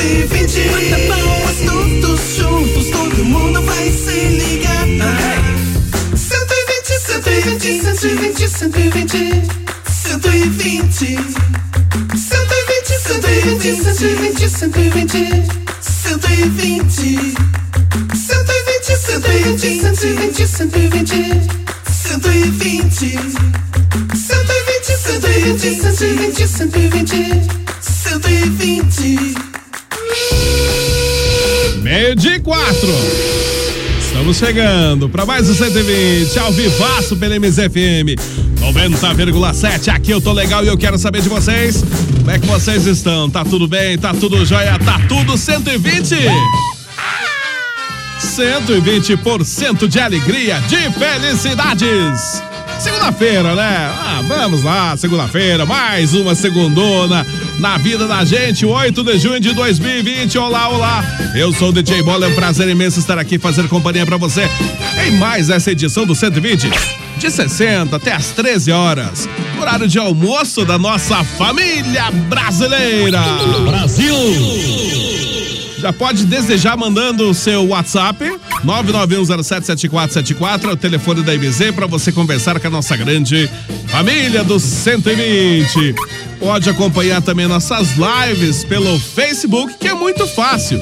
[0.00, 0.70] 120.
[0.70, 4.86] Bata palmas todos juntos, todo mundo vai se ligar.
[6.16, 9.18] 120, 120, 120,
[9.92, 11.18] 120.
[12.16, 15.18] 120, 120, 120, 120,
[15.80, 17.34] 120.
[18.14, 21.20] 120, 120, 120,
[21.92, 23.20] 120.
[24.16, 27.60] 120, 120, 120, 120.
[27.80, 29.49] 120.
[31.90, 32.88] Meio de quatro.
[33.98, 38.14] Estamos chegando para mais um 120 ao vivaço pela MZFM
[38.60, 39.88] 90,7.
[39.88, 41.82] Aqui eu tô legal e eu quero saber de vocês.
[42.18, 43.28] Como é que vocês estão?
[43.28, 43.98] Tá tudo bem?
[43.98, 44.78] Tá tudo jóia?
[44.78, 46.14] Tá tudo 120?
[48.20, 52.40] 120% de alegria, de felicidades.
[52.80, 53.92] Segunda-feira, né?
[53.92, 57.26] Ah, vamos lá, segunda-feira, mais uma segundona
[57.58, 60.38] na vida da gente, 8 de junho de 2020.
[60.38, 61.04] Olá, olá.
[61.34, 64.48] Eu sou o DJ Bola, é um prazer imenso estar aqui fazer companhia para você
[65.06, 66.70] em mais essa edição do 120,
[67.18, 69.28] de 60 até as 13 horas.
[69.60, 73.20] Horário de almoço da nossa família brasileira.
[73.68, 75.09] Brasil!
[75.80, 82.12] Já pode desejar mandando o seu WhatsApp 991077474, é o telefone da MZ para você
[82.12, 83.48] conversar com a nossa grande
[83.88, 85.94] família dos 120.
[86.38, 90.78] Pode acompanhar também nossas lives pelo Facebook, que é muito fácil.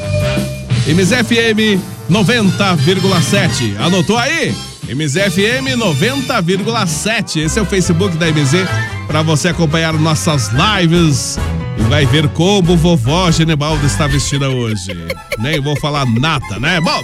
[0.88, 1.80] MZFM
[2.10, 3.76] 90,7.
[3.78, 4.52] Anotou aí?
[4.88, 7.44] MZFM 90,7.
[7.44, 8.66] Esse é o Facebook da MZ
[9.06, 11.38] para você acompanhar nossas lives
[11.78, 14.92] e vai ver como vovó Genebaldo está vestida hoje.
[15.38, 16.80] Nem vou falar nada, né?
[16.80, 17.02] Bom,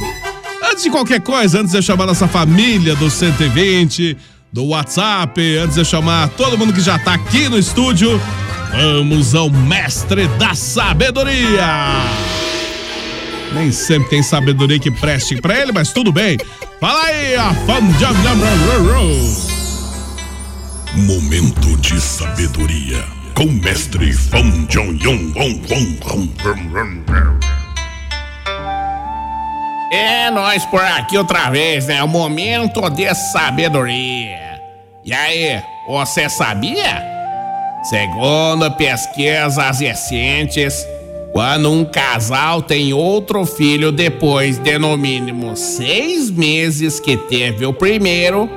[0.71, 4.17] antes de qualquer coisa, antes de eu chamar nossa família do 120,
[4.53, 8.21] do WhatsApp, antes de eu chamar todo mundo que já tá aqui no estúdio,
[8.73, 11.67] vamos ao mestre da sabedoria.
[13.53, 16.37] Nem sempre tem sabedoria que preste pra ele, mas tudo bem.
[16.81, 17.85] Fala aí, a fam
[20.97, 27.03] Momento de sabedoria com mestre Fão Jong Yong Wong Wong
[29.93, 32.03] É nós por aqui outra vez, né?
[32.03, 34.61] O momento de sabedoria.
[35.05, 37.03] E aí, você sabia?
[37.83, 40.87] Segundo pesquisas recentes,
[41.33, 47.73] quando um casal tem outro filho depois de no mínimo seis meses que teve o
[47.73, 48.49] primeiro,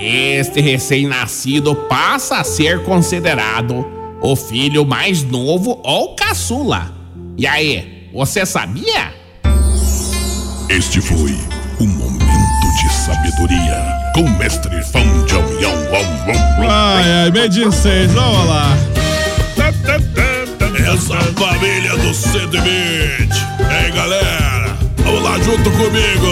[0.00, 6.92] este recém-nascido passa a ser considerado o filho mais novo ou caçula.
[7.36, 9.12] E aí, você sabia?
[10.68, 11.36] Este foi
[11.80, 12.22] o momento
[12.80, 13.82] de sabedoria
[14.14, 18.76] com mestre Fão Wong Wong Ai, ai, meio de seis, vamos lá.
[20.92, 22.62] Essa família do 120.
[23.84, 26.26] Ei, galera, vamos lá junto comigo.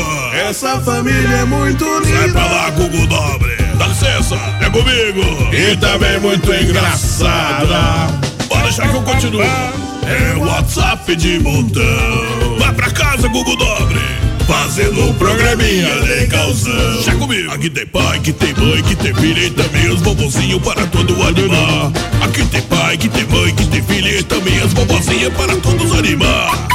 [0.48, 2.32] Essa família é muito Sai linda.
[2.32, 3.59] pra lá, Google Dobre.
[3.81, 5.55] Dá licença, é comigo.
[5.55, 8.12] E também muito engraçada.
[8.47, 9.41] Pode deixar que eu continuo.
[9.43, 12.59] É WhatsApp de montão.
[12.59, 13.99] Vai pra casa, Google Dobre.
[14.47, 17.03] fazendo um programinha legalzão.
[17.03, 17.50] Já comigo.
[17.53, 21.15] Aqui tem pai, que tem mãe, que tem filha e também os bobozinhos para todo
[21.23, 21.91] animar.
[22.21, 25.91] Aqui tem pai, que tem mãe, que tem filha e também as bobozinhas para todos
[25.99, 26.69] animar.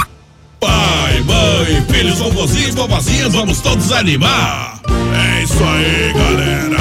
[0.59, 4.74] Pai, mãe, filhos, vovozinhos, vovozinhas, vamos todos animar.
[5.13, 6.75] É isso aí, galera.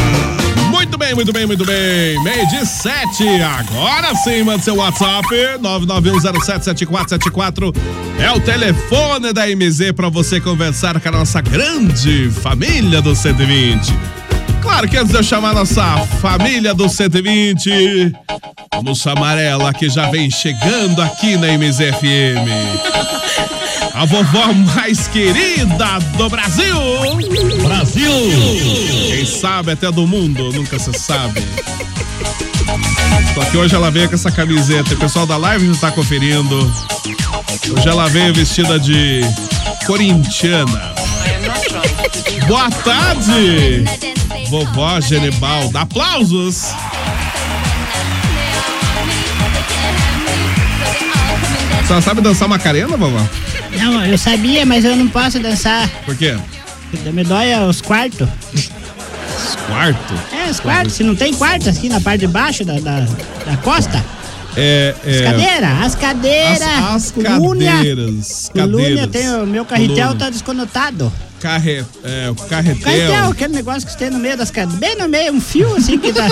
[0.70, 2.22] Muito bem, muito bem, muito bem.
[2.22, 3.26] Meio de sete.
[3.40, 5.26] Agora sim, manda seu WhatsApp.
[5.61, 7.75] 991077474
[8.19, 13.93] é o telefone da MZ para você conversar com a nossa grande família do 120.
[14.62, 18.12] Claro que antes de eu chamar a nossa família do 120,
[18.72, 22.46] vamos chamar ela que já vem chegando aqui na MZFM.
[23.94, 26.76] A vovó mais querida do Brasil.
[27.62, 28.11] Brasil!
[29.08, 31.41] Quem sabe até do mundo, nunca se sabe.
[33.35, 34.94] Só que hoje ela veio com essa camiseta.
[34.94, 36.73] O pessoal da live já tá conferindo.
[37.76, 39.20] Hoje ela veio vestida de
[39.87, 40.93] corintiana.
[42.49, 43.85] Boa tarde,
[44.50, 45.82] vovó Genebalda.
[45.82, 46.73] Aplausos!
[51.87, 53.20] Senhora sabe dançar Macarena, vovó?
[53.79, 55.88] Não, eu sabia, mas eu não posso dançar.
[56.05, 56.37] Por quê?
[57.12, 58.29] Me dói os quartos.
[59.67, 60.15] Quarto?
[60.32, 60.94] É, os quartos.
[60.94, 64.05] Se não tem quarto aqui na parte de baixo da, da, da costa.
[64.56, 65.26] É, é.
[65.82, 66.62] As cadeiras.
[66.62, 67.73] As, as colúnia.
[67.73, 68.50] cadeiras.
[68.53, 69.11] Colúnia, cadeiras.
[69.11, 70.19] tem o meu carretel Colúnia.
[70.19, 71.12] tá desconotado.
[71.41, 72.82] Carre, é, o carretel.
[72.82, 74.79] Carretel, aquele negócio que tem no meio das cadeiras.
[74.79, 76.29] Bem no meio, um fio assim que dá.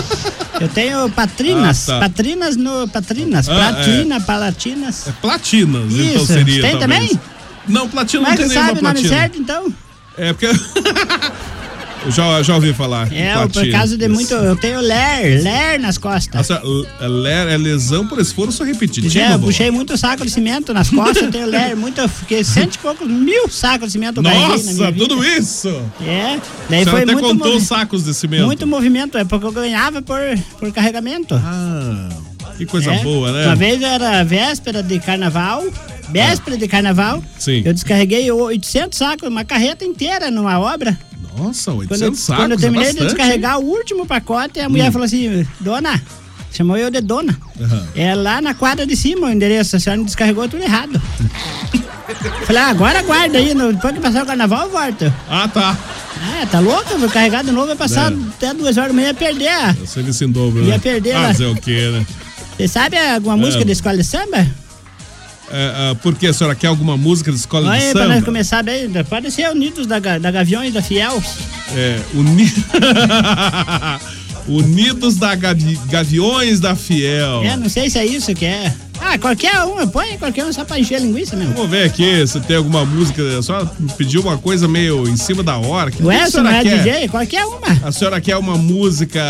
[0.61, 1.89] Eu tenho patrinas.
[1.89, 2.01] Ah, tá.
[2.01, 2.89] Patrinas no.
[2.89, 3.49] Patrinas.
[3.49, 5.09] Ah, platina, palatinas.
[5.09, 6.27] É platinas, então Isso.
[6.27, 6.63] seria.
[6.63, 7.21] Tem também?
[7.69, 9.15] Não, platina Como não tem nenhuma sabe o nome platina.
[9.21, 9.75] certo, então?
[10.19, 10.47] É porque.
[12.05, 13.13] eu já, já ouvi falar.
[13.13, 13.79] É, por platina.
[13.79, 14.35] causa de muito.
[14.35, 16.35] Eu tenho ler, ler nas costas.
[16.49, 16.61] Nossa,
[17.01, 19.17] é, le- é lesão por esforço repetitivo.
[19.19, 22.75] É, eu puxei muito saco de cimento nas costas, eu tenho ler, muito, fiquei cento
[22.75, 24.93] e poucos mil sacos de cimento Nossa, vida.
[24.93, 25.69] tudo isso!
[26.05, 26.39] É,
[26.69, 28.45] daí senhora foi até muito, contou sacos de cimento.
[28.47, 30.19] muito movimento, é porque eu ganhava por,
[30.59, 31.37] por carregamento.
[31.37, 32.09] Ah,
[32.59, 32.99] que coisa É.
[33.03, 33.47] boa, né?
[33.47, 35.65] Uma vez era véspera de carnaval,
[36.13, 37.63] véspera de carnaval, Sim.
[37.65, 40.99] eu descarreguei 800 sacos, uma carreta inteira numa obra.
[41.37, 44.61] Nossa, 800 Quando, eu- sacos quando eu terminei é de bastante, descarregar o último pacote,
[44.61, 46.01] a mulher falou assim, dona,
[46.53, 47.37] chamou eu de dona.
[47.61, 47.87] Aham.
[47.97, 51.01] É lá na quadra de cima o endereço, a senhora descarregou tudo errado.
[52.47, 55.05] Falei, ah, agora guarda aí, depois que passar o carnaval eu volto.
[55.05, 55.13] hein?
[55.29, 55.79] Ah, tá.
[56.21, 56.99] Ah, tá louco?
[56.99, 58.15] Vou carregar de novo, vai passar É.
[58.37, 59.51] até duas horas da manhã ia perder.
[59.81, 60.79] Eu sei em dobro, Ia né?
[60.79, 61.29] perder ah.
[61.29, 62.07] Fazer o quê, né?
[62.57, 63.65] Você sabe alguma música É.
[63.65, 64.47] de escola de samba?
[65.53, 68.05] É, é, por que a senhora quer alguma música de escola Olha de aí, pra
[68.05, 68.27] nós samba?
[68.27, 68.91] começar bem.
[69.09, 71.23] Pode ser Unidos da, da Gaviões da Fiel.
[71.75, 72.51] É, uni...
[74.49, 75.79] Unidos da Gavi...
[75.91, 77.45] Gaviões da Fiel.
[77.45, 78.75] É, não sei se é isso que é.
[79.15, 81.53] Ah, qualquer uma, põe qualquer uma só pra encher a linguiça mesmo.
[81.55, 83.43] Vamos ver aqui se tem alguma música.
[83.43, 83.65] Só
[83.99, 85.91] pediu uma coisa meio em cima da hora.
[85.91, 86.79] Que a Edson não senhora é quer?
[86.83, 87.09] DJ?
[87.09, 87.61] Qualquer uma.
[87.89, 89.23] A senhora quer uma música.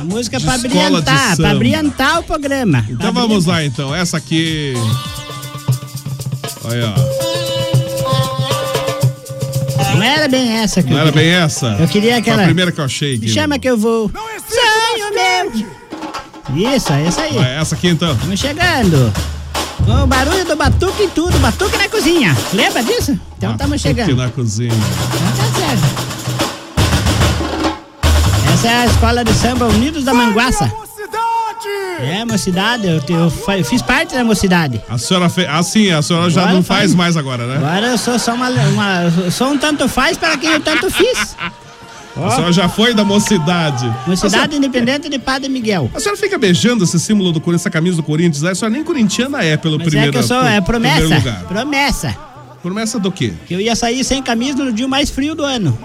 [0.00, 2.84] A música De pra brilhantar, pra brilhantar o programa.
[2.88, 3.92] Então Pra vamos lá, então.
[3.94, 4.74] Essa aqui.
[6.64, 7.24] Olha, ó.
[9.96, 11.76] Não era bem essa que Não era bem essa?
[11.78, 13.18] Eu queria Foi aquela- a primeira que eu achei.
[13.18, 14.10] Me chama que eu vou.
[14.10, 14.33] Sonho meu.
[16.54, 17.34] Isso, é essa aí.
[17.34, 18.12] Vai, essa aqui então.
[18.12, 19.12] Estamos chegando.
[19.84, 21.38] Com o barulho do batuque e tudo.
[21.38, 22.36] Batuque na cozinha.
[22.52, 23.18] Lembra disso?
[23.36, 24.16] Então estamos chegando.
[24.16, 24.72] na cozinha.
[24.72, 26.14] Então tá certo.
[28.54, 30.70] Essa é a escola de samba Unidos da Manguaça.
[32.00, 32.86] É, mocidade.
[32.86, 34.80] Eu, te- eu eu fiz parte da mocidade.
[34.88, 35.48] A senhora fez.
[35.50, 36.94] Ah, sim, a senhora já Agora não faz faz.
[36.94, 37.56] mais agora, né?
[37.56, 41.36] Agora eu sou só uma, uma- sou um tanto faz para quem eu tanto fiz.
[42.16, 43.92] A senhora já foi da mocidade.
[44.06, 45.90] Mocidade Independente de Padre Miguel.
[45.94, 48.44] A senhora fica beijando esse símbolo do Corinthians, essa camisa do Corinthians.
[48.44, 51.02] A senhora nem corintiana é pelo Mas primeiro é que eu sou, é promessa.
[51.02, 51.44] lugar.
[51.44, 52.16] Promessa.
[52.62, 53.32] Promessa do quê?
[53.46, 55.76] Que eu ia sair sem camisa no dia mais frio do ano.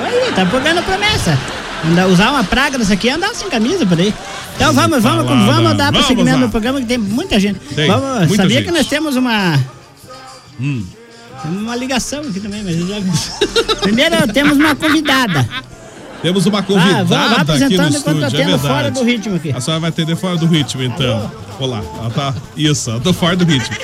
[0.00, 1.38] Aí, tá pegando promessa.
[1.84, 4.12] Andar, usar uma praga dessa aqui e andar sem camisa por aí.
[4.56, 7.60] Então vamos, vamos, falar, vamos dar vamos prosseguimento no programa que tem muita gente.
[7.74, 8.66] Tem, vamos, muita sabia gente.
[8.66, 9.58] que nós temos uma.
[10.60, 10.84] Hum.
[11.44, 12.96] Uma ligação aqui também, mas eu já...
[13.80, 15.48] Primeiro temos uma convidada.
[16.22, 18.60] Temos uma Ah, convidada vá aqui no enquanto estúdio, eu é atendo verdade.
[18.68, 19.52] fora do ritmo aqui.
[19.52, 21.30] A senhora vai atender fora do ritmo, então.
[21.60, 22.34] Olá, ela tá.
[22.56, 23.76] Isso, eu tô fora do ritmo.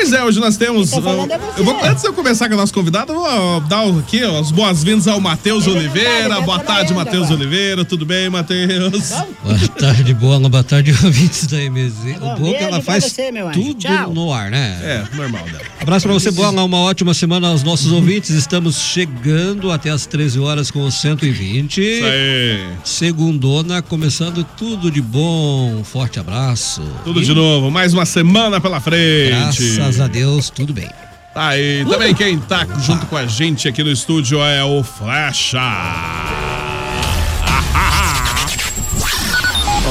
[0.00, 0.92] Pois é, hoje nós temos.
[0.92, 3.60] Quem tá é eu vou, antes de eu começar com a nossa convidada, eu vou
[3.60, 6.36] dar aqui ó, as boas-vindas ao Matheus tá, Oliveira.
[6.36, 7.30] ele Boa tarde, Matheus.
[7.30, 7.84] Oliveira.
[7.84, 9.10] Tudo bem, Matheus?
[9.44, 12.16] Boa tarde, boa, boa tarde, ouvintes da MZ.
[12.16, 14.14] O bom é que ela faz você, tudo Tchau.
[14.14, 14.78] no ar, né?
[14.82, 15.58] É, normal, né?
[15.78, 16.64] Abraço pra você, Bola.
[16.64, 18.30] Uma ótima semana aos nossos ouvintes.
[18.30, 21.78] Estamos chegando até as 13 horas com o 120.
[21.78, 22.66] Isso aí.
[22.84, 25.74] Segundona, começando tudo de bom.
[25.78, 26.80] Um forte abraço.
[27.04, 29.74] Tudo E, de novo, mais uma semana pela frente.
[29.74, 30.90] Graças a Deus, tudo bem.
[31.34, 35.60] Aí, também quem tá junto com a gente aqui no estúdio é o Flecha.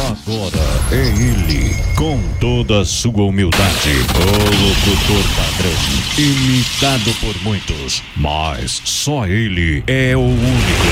[0.09, 0.59] Agora
[0.91, 5.71] é ele, com toda a sua humildade, o locutor padrão,
[6.17, 10.87] imitado por muitos, mas só ele é o único,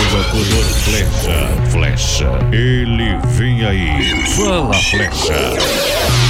[0.00, 6.25] o locutor flecha, flecha, ele vem aí, fala flecha.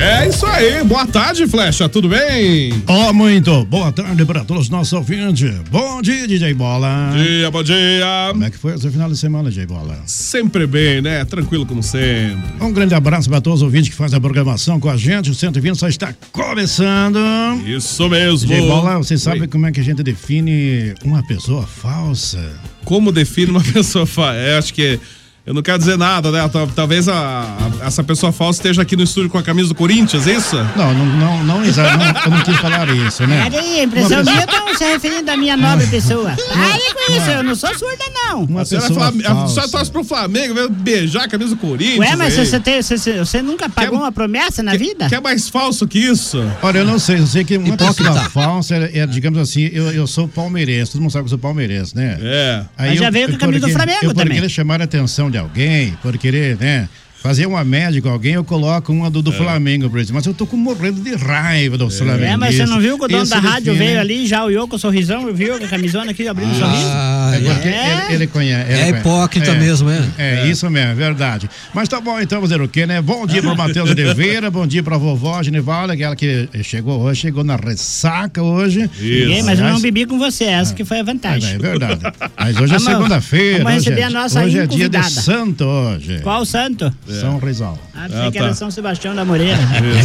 [0.00, 2.72] É isso aí, boa tarde, Flecha, tudo bem?
[2.86, 5.50] Ó, muito boa tarde para todos os nossos ouvintes.
[5.68, 7.10] Bom dia, DJ Bola.
[7.10, 8.28] Bom dia, bom dia.
[8.30, 9.98] Como é que foi esse final de semana, DJ Bola?
[10.06, 11.24] Sempre bem, né?
[11.24, 12.38] Tranquilo como sempre.
[12.60, 15.28] Um grande abraço para todos os ouvintes que fazem a programação com a gente.
[15.32, 17.18] O 120 só está começando.
[17.66, 18.46] Isso mesmo.
[18.46, 19.48] DJ Bola, você sabe Oi.
[19.48, 22.52] como é que a gente define uma pessoa falsa?
[22.84, 24.34] Como define uma pessoa falsa?
[24.38, 25.00] É, acho que.
[25.46, 26.48] Eu não quero dizer nada, né?
[26.48, 27.14] Tal- Talvez a,
[27.82, 30.56] a- essa pessoa falsa esteja aqui no estúdio com a camisa do Corinthians, é isso?
[30.74, 33.50] Não, não, não, não, não eu não quis falar isso, né?
[33.50, 36.30] Peraí, a impressão minha estão se referindo à minha nobre pessoa.
[36.30, 38.44] Pare com isso, eu não sou surda, não.
[38.44, 39.68] Uma A senhora, pessoa Flam- a senhora falsa.
[39.68, 41.98] torce pro Flamengo, veio beijar a camisa do Corinthians.
[41.98, 42.46] Ué, mas aí.
[42.46, 45.08] você, tem, você, você nunca pagou uma promessa na vida?
[45.10, 46.42] Que é mais falso que isso?
[46.62, 48.10] Olha, eu não sei, eu sei que uma Hipócrita.
[48.12, 51.30] pessoa falsa é, é, digamos assim, eu, eu sou palmeirense, todo mundo sabe que eu
[51.30, 52.16] sou palmeirense, né?
[52.22, 52.64] É.
[52.78, 54.34] Mas já veio com a camisa do Flamengo eu, também.
[54.36, 56.88] querer chamar a atenção de alguém, por querer, né?
[57.24, 60.16] Fazer uma média com alguém, eu coloco uma do, do Flamengo, por exemplo.
[60.16, 62.22] Mas eu tô com morrendo de raiva do Flamengo.
[62.22, 64.44] É, mas você não viu que o dono Isso da rádio define- veio ali, já
[64.44, 66.84] olhou com o sorrisão, viu com a camisona aqui abrindo o sorriso?
[66.86, 68.04] Ah, É porque É.
[68.04, 68.70] ele, ele conhece.
[68.70, 68.98] ele É conhece.
[69.00, 70.02] hipócrita mesmo, é?
[70.18, 71.48] É, isso mesmo, é verdade.
[71.72, 73.00] Mas tá bom, então, fazer o quê, né?
[73.00, 77.42] Bom dia pro Matheus Oliveira, bom dia pra vovó Genivalda, aquela que chegou hoje, chegou
[77.42, 78.80] na ressaca hoje.
[79.00, 81.54] Ninguém, mas eu não bebi com você, essa que foi a É, vantagem.
[81.54, 82.00] é verdade.
[82.38, 83.64] Mas hoje é segunda-feira.
[83.64, 86.20] vamos hoje receber é- a nossa Hoje é dia de santo hoje.
[86.22, 86.92] Qual santo?
[87.20, 87.78] São Rizal.
[87.94, 88.54] Ah, Ah, que era tá.
[88.54, 89.58] São Sebastião da Moreira.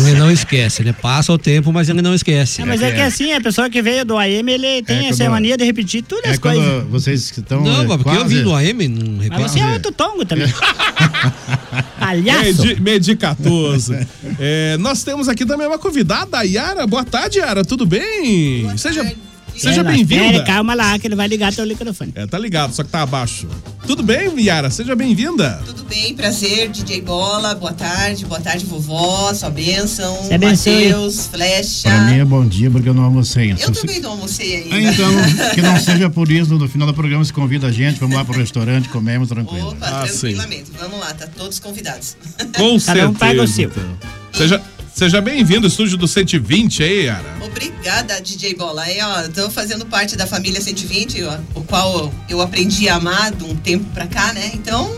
[0.07, 2.61] Ele não esquece, ele passa o tempo, mas ele não esquece.
[2.61, 5.23] Ah, mas é que assim, a pessoa que veio do AM, ele tem É, essa
[5.23, 6.83] quando- mania de repetir todas É as coisas.
[6.89, 7.61] vocês que estão.
[7.63, 9.47] Não, mas porque eu quase- vim do AM, não Mas reclama.
[9.47, 10.47] você é outro tongo também.
[11.99, 12.65] Palhaço.
[12.65, 13.95] Medi medicatoso.
[14.41, 16.87] É, nós temos aqui também uma convidada, a Yara.
[16.87, 17.65] Boa tarde, Yara.
[17.65, 18.69] Tudo bem?
[18.77, 19.03] seja
[19.61, 20.23] seja bem-vinda.
[20.31, 22.11] pera, calma lá, que ele vai ligar teu microfone.
[22.15, 23.47] É, tá ligado, só que tá abaixo.
[23.85, 24.69] Tudo bem, Yara?
[24.69, 25.61] Seja bem-vinda.
[25.65, 30.83] Tudo bem, prazer, DJ Bola, boa tarde, boa tarde, vovó, sua bênção, Se abençoe.
[30.85, 31.89] Matheus, Flecha.
[31.89, 33.51] Pra mim é bom dia, porque eu não almocei.
[33.51, 34.75] Eu Se você- também não almocei ainda.
[34.75, 35.09] Ah, então,
[35.55, 38.23] que não seja por isso, no final do programa você convida a gente, vamos lá
[38.23, 39.69] pro restaurante, comemos tranquilo.
[39.69, 40.19] Opa, Ah, sim.
[40.35, 40.65] tranquilamente.
[40.79, 42.15] Vamos lá, tá todos convidados.
[42.55, 43.73] Com Cada um paga o certeza.
[43.73, 43.83] seu.
[43.83, 43.97] então.
[44.33, 44.61] Seja,
[44.93, 47.37] seja bem-vindo estúdio do 120 aí, Yara.
[47.41, 48.83] Obrigada, DJ Bola.
[48.83, 53.31] Aí, ó, tô fazendo parte da família 120, ó, o qual eu aprendi a amar
[53.31, 54.51] de um tempo pra cá, né?
[54.53, 54.93] Então,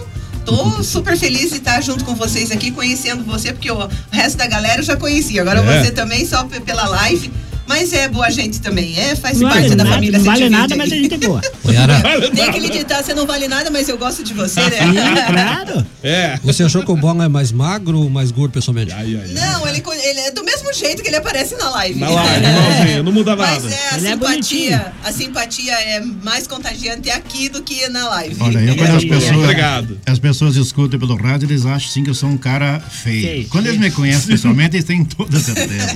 [0.45, 4.47] tô super feliz de estar junto com vocês aqui, conhecendo você, porque o resto da
[4.47, 5.41] galera eu já conhecia.
[5.41, 5.83] Agora É.
[5.83, 7.31] você também, só pe- pela live.
[7.71, 9.15] Mas é boa gente também, é?
[9.15, 10.39] Faz Não parte vale, da nada, família não 120.
[10.41, 11.01] vale nada, mas a aí.
[11.03, 11.41] gente é boa.
[12.35, 14.69] Tem aquele ditado, você não vale nada, mas eu gosto de você, né?
[14.81, 15.85] Sim, claro.
[16.03, 16.37] É.
[16.43, 18.91] você achou que o Bola é mais magro ou mais gordo pessoalmente?
[18.91, 19.33] Ai, ai, ai.
[19.33, 21.99] Não, ele, ele é do mesmo jeito que ele aparece na live.
[21.99, 23.73] Na live, igualzinho, não muda Mas nada.
[23.75, 28.35] é, a Ele é simpatia, a simpatia é mais contagiante aqui do que na live.
[28.41, 29.99] Olha, eu quando as É, pessoas, obrigado.
[30.05, 33.21] as pessoas escutam pelo rádio, eles acham sim que eu sou um cara feio.
[33.27, 33.47] Feio.
[33.49, 35.95] Quando eles me conhecem pessoalmente, eles têm toda certeza.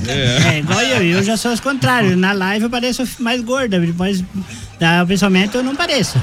[0.53, 2.16] É igual eu, eu já sou os contrários.
[2.18, 4.24] Na live eu pareço mais gorda, depois
[4.80, 6.22] da, pessoalmente eu não pareço.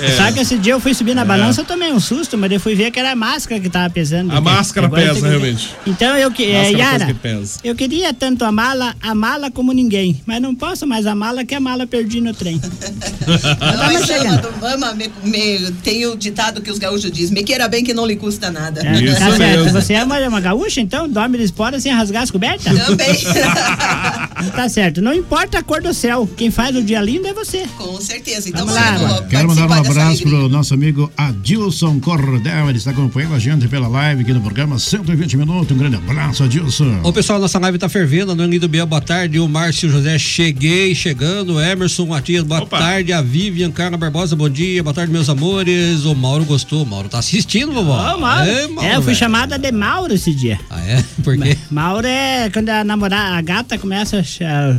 [0.00, 0.12] É.
[0.12, 2.60] Sabe que esse dia eu fui subir na balança, eu tomei um susto, mas eu
[2.60, 4.30] fui ver que era a máscara que tava pesando.
[4.30, 5.74] A Porque máscara agora pesa, realmente.
[5.84, 6.44] Então eu que.
[6.44, 7.58] É, Yara, que pesa.
[7.64, 11.84] eu queria tanto amá-la, amá-la como ninguém, mas não posso mais amá-la que a mala
[11.84, 12.60] perdi no trem.
[14.06, 14.48] Chegando.
[14.62, 17.92] ama, ama me, me- tem o ditado que os gaúchos dizem, me queira bem que
[17.92, 18.86] não lhe custa nada.
[18.86, 19.64] É, Isso tá certo.
[19.64, 19.80] mesmo.
[19.80, 21.08] Você é uma, uma gaúcha, então?
[21.08, 22.86] Dorme de espora sem rasgar as cobertas?
[22.86, 23.08] Também.
[24.50, 25.00] Tá certo.
[25.00, 26.28] Não importa a cor do céu.
[26.36, 27.64] Quem faz o dia lindo é você.
[27.76, 28.48] Com certeza.
[28.48, 29.28] Então Vamos lá, vamos.
[29.30, 33.88] Quero mandar um abraço pro nosso amigo Adilson Cordel, ele está acompanhando a gente pela
[33.88, 35.74] live aqui no programa 120 minutos.
[35.74, 37.00] Um grande abraço, Adilson.
[37.02, 40.94] Ô pessoal, nossa live tá fervendo, Nani do Biel, boa tarde, o Márcio José, cheguei,
[40.94, 42.78] chegando, Emerson Matias, boa Opa.
[42.78, 46.86] tarde, a Vivian Carla Barbosa, bom dia, boa tarde meus amores, o Mauro gostou, o
[46.86, 48.14] Mauro tá assistindo, vovó.
[48.14, 48.48] Ô, Mauro.
[48.48, 49.16] É, É, eu fui velho.
[49.16, 50.58] chamada de Mauro esse dia.
[50.70, 51.04] Ah, é?
[51.22, 51.56] Por quê?
[51.70, 54.22] Mauro é quando a namorar, a gata começa, a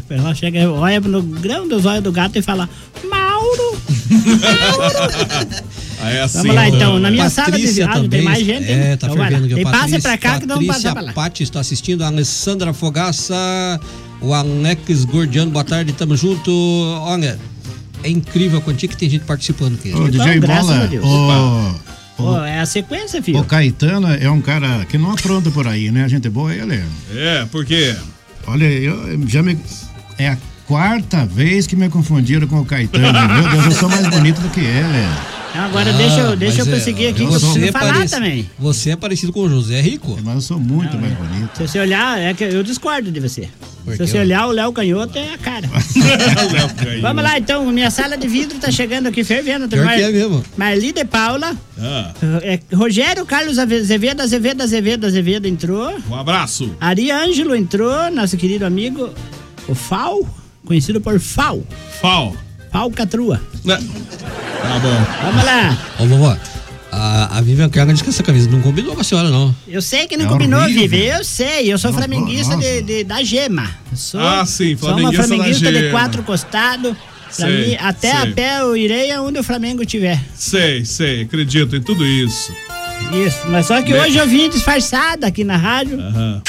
[0.10, 2.70] ela chega, olha no grão dos olhos do gato e fala,
[3.10, 3.77] Mauro!
[6.01, 6.38] Aí é assim.
[6.39, 8.22] Vamos lá então, na minha Patrícia sala de tem também.
[8.24, 8.72] mais gente?
[8.72, 9.48] É, tá Então fervendo.
[9.53, 11.13] Tem ó, passa Patrícia- pra cá que não passa Patrícia pra lá.
[11.13, 13.36] Pati está assistindo, a Alessandra Fogaça,
[14.22, 16.51] o Alex Gordiano, boa tarde, tamo junto.
[17.01, 17.38] Olha,
[18.03, 19.94] é incrível a quantia que tem gente participando aqui.
[19.94, 23.39] Ô, DJ graças Bola, ô, Pô, é a sequência, filho.
[23.39, 26.03] O Caetano é um cara que não apronta por aí, né?
[26.03, 26.82] A gente é boa, ele.
[27.13, 27.96] É, por quê?
[28.50, 29.58] Olha, eu já me.
[30.18, 33.13] É a quarta vez que me confundiram com o Caetano.
[33.13, 35.38] Meu Deus, eu sou mais bonito do que ele.
[35.51, 38.12] Então, agora deixa eu, deixa eu mas é, aqui, que eu preciso é falar parecido-
[38.22, 38.50] também.
[38.60, 40.18] Você é parecido com o José Rico.
[40.24, 41.50] Mas eu sou muito mais bonito.
[41.58, 43.50] Se você olhar, é que eu discordo de você.
[43.84, 45.68] Por Se você olhar, o Léo Canhoto é a cara.
[47.01, 47.65] Vamos lá, então.
[47.72, 49.68] Minha sala de vidro tá chegando aqui fervendo.
[49.68, 50.44] Pior Mar- que é mesmo.
[50.56, 51.56] Marli de Paula.
[51.77, 52.13] Ah,
[52.44, 55.91] é, Rogério Carlos Azevedo, Azevedo, Azevedo, Azevedo entrou.
[56.10, 56.75] um abraço.
[56.79, 59.10] Ari Ângelo entrou, nosso querido amigo.
[59.68, 60.20] O Fal,
[60.65, 61.63] conhecido por Fal.
[62.01, 62.36] Fal.
[62.72, 63.42] Fal Catrua.
[63.66, 63.78] Né?
[64.62, 65.06] Tá bom.
[65.24, 65.78] Vamos lá.
[66.00, 66.38] Ô, vovó,
[66.92, 69.56] a, a Vivian Carga disse que essa camisa não combinou com a senhora, não.
[69.68, 70.82] Eu sei que não É combinou, horrível.
[70.90, 71.06] Vivi.
[71.08, 71.72] Eu sei.
[71.72, 73.70] Eu sou Nossa, flamenguista de, de- da Gema.
[73.96, 76.96] Sou, Ah, sim, Sou uma flamenguista da flamenguista de quatro costados.
[77.36, 78.32] Pra Sei, mim, até sei.
[78.32, 80.20] a pé eu irei aonde o Flamengo tiver.
[80.36, 82.52] Sei, sei, acredito em tudo isso.
[83.14, 83.38] Isso.
[83.50, 86.00] Mas só que Me- hoje eu vim disfarçada aqui na rádio.
[86.02, 86.42] Aham.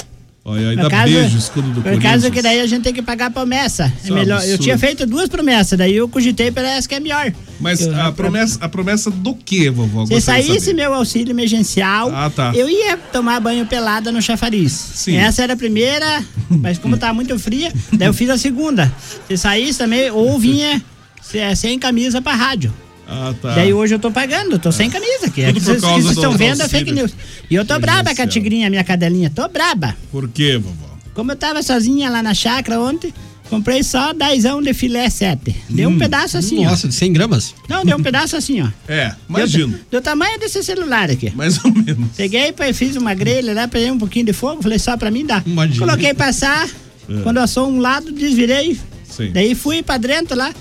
[0.51, 3.03] Olha, aí Por causa, beijo, escudo do por causa que daí a gente tem que
[3.03, 3.93] pagar a promessa.
[4.03, 4.45] Isso É é melhor.
[4.45, 7.33] Eu tinha feito duas promessas, daí eu cogitei parece que é melhor.
[7.61, 10.07] Mas Eu- a promessa, a promessa do que, vovó?
[10.07, 12.53] Se saísse meu auxílio emergencial, Ah, tá.
[12.55, 14.73] eu ia tomar banho pelada no chafariz.
[14.73, 15.17] Sim.
[15.17, 18.91] Essa era a primeira, mas como tá muito fria, daí eu fiz a segunda.
[19.29, 20.83] Se saísse também, ou vinha
[21.23, 22.73] se- sem camisa pra rádio.
[23.13, 23.55] Ah, tá.
[23.57, 25.43] Daí hoje eu tô pagando, tô sem camisa aqui.
[25.43, 27.13] É Tudo que por vocês vocês estão do vendo é fake news.
[27.51, 29.97] E eu tô braba com a tigrinha, minha cadelinha, tô braba.
[30.13, 30.91] Por quê, vovó?
[31.13, 33.13] Como eu tava sozinha lá na chácara ontem,
[33.49, 35.57] comprei só dezão de filé 7.
[35.69, 35.95] Deu Hum.
[35.95, 37.53] um pedaço assim, Nossa, de 100 gramas?
[37.69, 37.75] ó.
[37.75, 38.69] Não, deu um pedaço assim, ó.
[38.87, 39.77] É, Deu, imagino.
[39.91, 41.33] do tamanho desse celular aqui.
[41.35, 42.11] Mais ou menos.
[42.17, 45.43] Peguei, fiz uma grelha lá, peguei um pouquinho de fogo, falei só pra mim dá.
[45.45, 45.85] Imagina.
[45.85, 46.69] Coloquei passar,
[47.09, 47.23] É.
[47.25, 48.79] quando assou um lado, desvirei.
[49.05, 49.33] Sim.
[49.33, 50.55] Daí fui pra dentro lá.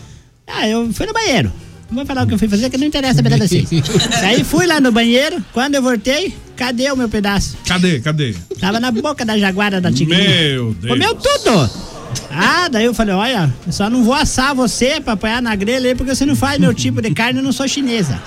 [0.47, 1.53] Ah, eu fui no banheiro.
[1.89, 3.67] Não vou falar o que eu fui fazer, que não interessa pra vocês.
[4.21, 7.57] Daí fui lá no banheiro, quando eu voltei, cadê o meu pedaço?
[7.65, 8.35] Cadê, cadê?
[8.59, 10.29] Tava na boca da jaguara da tigrinha.
[10.29, 10.93] Meu Deus.
[10.93, 11.69] Comeu tudo!
[12.31, 15.89] Ah, daí eu falei, olha, eu só não vou assar você pra apanhar na grelha
[15.89, 18.19] aí, porque você não faz meu tipo de carne, eu não sou chinesa.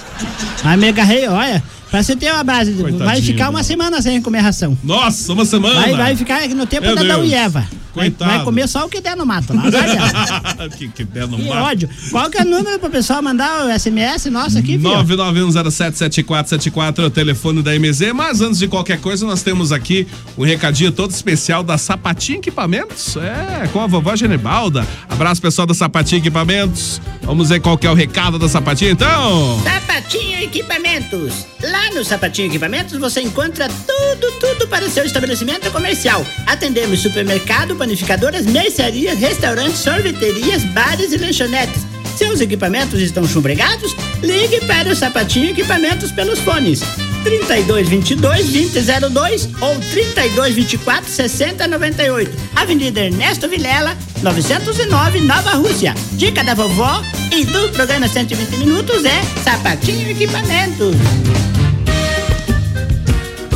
[0.62, 3.64] Aí me agarrei, olha, pra você ter uma base, vai Coitadinho ficar uma dela.
[3.64, 4.76] semana sem comer ração.
[4.84, 5.80] Nossa, uma semana.
[5.80, 7.30] Vai, vai ficar no tempo Meu da Adão Deus.
[7.32, 7.66] e Eva.
[7.94, 8.31] Vai, Coitado.
[8.31, 9.68] vai comer só o que der no mato lá.
[9.68, 10.68] dela.
[10.76, 11.59] que, que der no Que mato.
[11.64, 11.88] ódio.
[12.11, 14.90] Qual que é o número pro pessoal mandar o SMS nosso aqui, filho?
[15.05, 18.12] 991077474 é o telefone da MZ.
[18.14, 23.16] Mas antes de qualquer coisa, nós temos aqui um recadinho todo especial da Sapatinho Equipamentos.
[23.16, 24.87] É, com a vovó Genebalda.
[25.09, 27.00] Abraço, pessoal da Sapatinho Equipamentos.
[27.22, 29.61] Vamos ver qual que é o recado da Sapatinho, então.
[29.62, 31.46] Sapatinho Equipamentos.
[31.62, 36.24] Lá no Sapatinho Equipamentos você encontra tudo, tudo para o seu estabelecimento comercial.
[36.46, 41.82] Atendemos supermercado, panificadoras, mercearias, restaurantes, sorveterias, bares e lanchonetes.
[42.16, 43.96] Seus equipamentos estão chumbregados?
[44.22, 46.80] Ligue para o Sapatinho Equipamentos pelos fones
[47.24, 52.30] 3222 2002 ou 3224 6098.
[52.54, 55.92] Avenida Ernesto Vilela, 909, Nova Rússia.
[56.12, 60.94] Dica da vovó e do programa 120 Minutos é Sapatinho Equipamentos.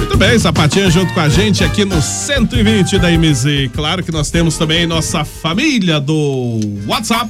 [0.06, 3.68] Muito bem, Sapatinho junto com a gente aqui no 120 da MZ.
[3.74, 7.28] Claro que nós temos também nossa família do WhatsApp.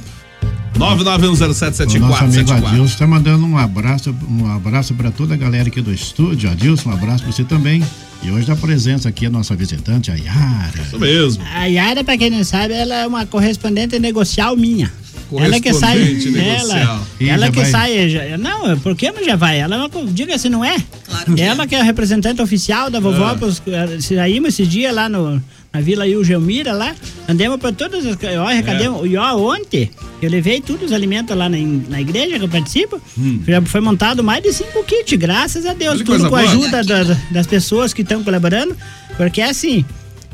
[0.75, 2.51] O nosso amigo 991077474.
[2.51, 6.51] Adilson está mandando um abraço, um abraço para toda a galera aqui do estúdio.
[6.51, 7.83] Adilson, um abraço para você também.
[8.21, 10.81] E hoje dá presença aqui a nossa visitante, a Yara.
[10.85, 11.43] Isso mesmo.
[11.51, 14.91] A Yara, pra quem não sabe, ela é uma correspondente negocial minha.
[15.31, 15.97] Ela que sai.
[15.99, 17.71] Ela, Ih, ela que vai.
[17.71, 18.09] sai.
[18.09, 19.59] já- não, por que não já vai?
[19.59, 20.77] Ela é diga se não é.
[21.05, 23.27] Claro que ela que é a representante oficial da vovó.
[23.27, 23.35] Ah.
[23.35, 23.61] Pros,
[23.99, 25.41] saímos esse dia lá no,
[25.73, 26.95] na Vila Ilgelmira lá.
[27.27, 28.15] Andamos por todas as.
[28.39, 29.03] Ó, arrecademos.
[29.03, 29.07] É.
[29.07, 31.57] E ó, ontem eu levei todos os alimentos lá na,
[31.89, 33.01] na igreja que eu participo.
[33.17, 33.41] Hum.
[33.47, 35.95] Já foi montado mais de cinco kits, graças a Deus.
[35.95, 36.41] Olha Tudo com a boa.
[36.41, 38.75] ajuda da- das pessoas que estão colaborando.
[39.17, 39.83] Porque assim,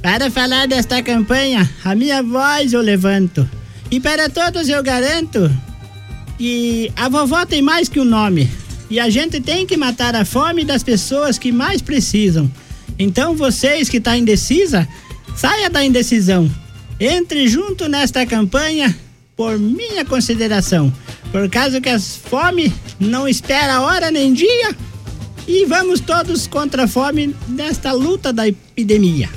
[0.02, 3.50] para falar desta campanha, a minha voz eu levanto.
[3.94, 5.56] E para todos eu garanto
[6.40, 8.50] que a vovó tem mais que um nome.
[8.90, 12.52] E a gente tem que matar a fome das pessoas que mais precisam.
[12.98, 14.88] Então vocês que estão indecisa,
[15.36, 16.50] saia da indecisão.
[17.00, 18.98] Entre junto nesta campanha
[19.36, 20.92] por minha consideração.
[21.32, 24.76] Por causa que a fome não espera hora nem dia.
[25.48, 29.30] E vamos todos contra a fome nesta luta da epidemia.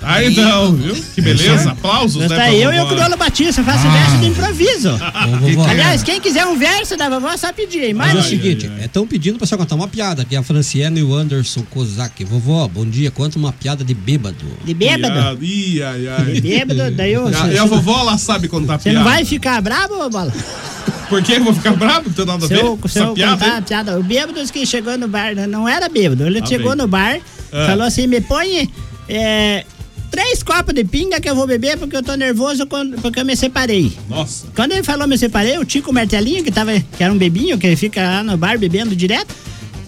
[0.00, 0.94] Aí então, viu?
[1.14, 1.72] Que beleza.
[1.72, 2.22] Aplausos, né?
[2.26, 2.94] Está pra eu e o vovó.
[2.94, 4.90] Crioulo Batista, faço verso de improviso.
[4.94, 7.94] Ô, vovó, Aliás, quem quiser um verso da vovó, só pedir, hein?
[7.94, 11.00] Mas é o seguinte, estão pedindo pra você contar uma piada, que é a Franciane
[11.00, 12.24] e o Anderson Kozak.
[12.24, 14.46] Vovó, bom dia, conta uma piada de bêbado.
[14.64, 15.44] De bêbado?
[15.44, 16.24] Ih, ai, ai.
[16.32, 17.28] De bêbado, daí eu...
[17.28, 18.98] E a, e a vovó, ela sabe contar Você piada.
[19.04, 20.32] não vai ficar bravo, ô bola?
[21.08, 22.04] Por que eu vou ficar bravo?
[22.08, 22.58] Não tem nada a ver.
[22.62, 23.52] eu, se eu piada, contar hein?
[23.58, 26.70] a piada, o bêbado que chegou no bar, né, não era bêbado, ele Ah, chegou
[26.72, 26.78] bem.
[26.78, 27.18] no bar,
[27.52, 27.66] Ah.
[27.66, 28.70] falou assim, me põe
[29.08, 29.64] é,
[30.10, 33.24] três copos de pinga que eu vou beber porque eu tô nervoso quando- porque eu
[33.24, 33.92] me separei.
[34.08, 34.46] Nossa.
[34.54, 37.74] Quando ele falou me separei, o Tico Martelinho, que, tava, que era um bebinho, que
[37.76, 39.34] fica lá no bar bebendo direto,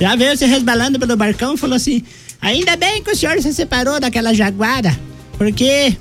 [0.00, 2.02] já veio se resbalando pelo barcão e falou assim:
[2.40, 4.98] Ainda bem que o senhor se separou daquela jaguara,
[5.36, 5.96] porque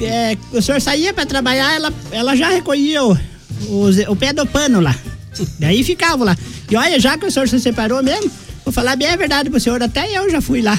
[0.00, 3.12] é, o senhor saía pra trabalhar, ela, ela já recolhia o,
[3.68, 4.94] o, o pé do pano lá.
[5.58, 6.36] Daí ficava lá.
[6.70, 8.30] E olha, já que o senhor se separou mesmo,
[8.64, 10.78] vou falar bem a verdade pro senhor, até eu já fui lá.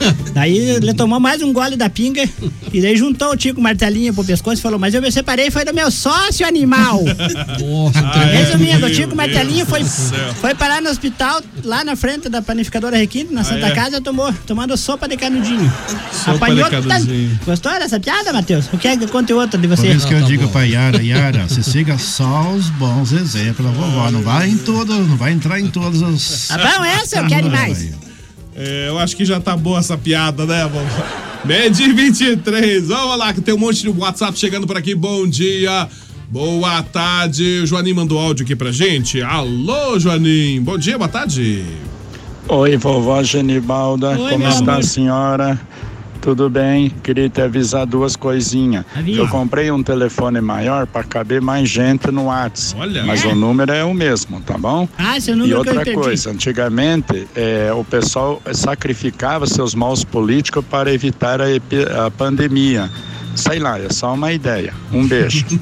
[0.32, 2.26] Daí ele tomou mais um gole da pinga
[2.72, 5.64] e daí juntou o Tico Martelinho pro pescoço e falou: Mas eu me separei, foi
[5.64, 7.02] do meu sócio animal.
[7.60, 12.40] Nossa, Resumindo, o meu Tico Martelinho foi, foi parar no hospital, lá na frente da
[12.40, 13.70] panificadora Requinte, na Santa é?
[13.72, 15.70] Casa, tomou, tomando sopa de canudinho.
[16.12, 17.30] Sopa de canudinho.
[17.38, 17.44] tanto.
[17.44, 18.66] Gostou dessa piada, Matheus?
[18.72, 19.88] O que é que conta outra de Por você?
[19.88, 20.52] isso que eu tá digo bom.
[20.52, 24.10] pra Yara, Yara, você siga só os bons exemplos da vovó.
[24.10, 26.48] Não vai em todos, não vai entrar em todos os.
[26.48, 28.09] Tá bom, essa eu quero mais.
[28.54, 31.04] É, eu acho que já tá boa essa piada, né, vovó?
[31.44, 34.94] Medi 23, vamos lá, que tem um monte de WhatsApp chegando por aqui.
[34.94, 35.88] Bom dia,
[36.28, 37.60] boa tarde.
[37.62, 39.22] O Joanim mandou áudio aqui pra gente.
[39.22, 40.60] Alô, Joanim.
[40.62, 41.64] Bom dia, boa tarde.
[42.48, 44.80] Oi, vovó Genibalda, Oi, como está amor.
[44.80, 45.60] a senhora?
[46.20, 46.90] Tudo bem?
[47.02, 48.84] Queria te avisar duas coisinhas.
[49.06, 52.80] Eu comprei um telefone maior para caber mais gente no WhatsApp.
[52.80, 53.02] Olha.
[53.04, 53.28] Mas É?
[53.28, 54.86] o número é o mesmo, tá bom?
[54.98, 59.46] Ah, esse é o E número que eu outra coisa, antigamente é, o pessoal sacrificava
[59.46, 61.46] seus maus políticos para evitar a,
[62.06, 62.90] a pandemia.
[63.34, 64.74] Sei lá, é só uma ideia.
[64.92, 65.46] Um beijo.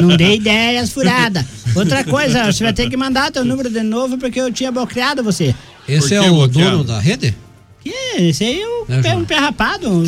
[0.00, 1.44] Não, não dei ideias furadas.
[1.76, 5.22] Outra coisa, você vai ter que mandar teu número de novo porque eu tinha bloqueado
[5.22, 5.54] você.
[5.88, 6.70] Esse é o bloqueado?
[6.70, 7.34] dono da rede?
[7.82, 9.86] Que esse aí é um, É, um pé rapado.
[9.86, 10.04] é um-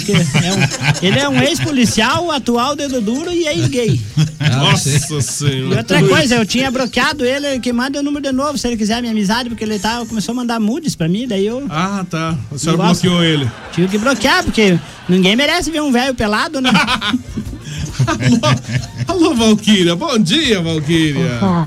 [1.07, 4.01] ele é um ex-policial, atual dedo duro e ex-gay.
[4.41, 4.93] Ah, sei.
[4.99, 5.79] Nossa E senhora.
[5.79, 8.77] outra tudo coisa, eu tinha bloqueado ele, que manda o número de novo, se ele
[8.77, 12.05] quiser minha amizade, porque ele tava, começou a mandar nudes pra mim, daí eu Ah,
[12.09, 12.37] tá.
[12.53, 13.51] A senhora bloqueou ele.
[13.73, 16.71] tive que bloquear, porque ninguém merece ver um velho pelado, né?
[18.07, 19.95] Alô, Alô, Valquíria.
[19.95, 21.39] Bom dia, Valquíria.
[21.41, 21.67] Vó,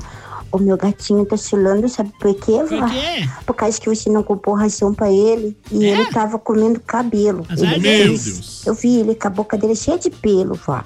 [0.52, 2.80] o meu gatinho tá chulando, sabe por quê, vó?
[2.80, 3.28] Por quê?
[3.46, 5.88] Por causa que você não comprou ração pra ele e É?
[5.90, 7.44] ele tava comendo cabelo.
[7.48, 7.80] Azar Ele.
[7.80, 8.66] Meu Deus.
[8.66, 10.82] Eu vi ele com a boca dele cheia de pelo, vó.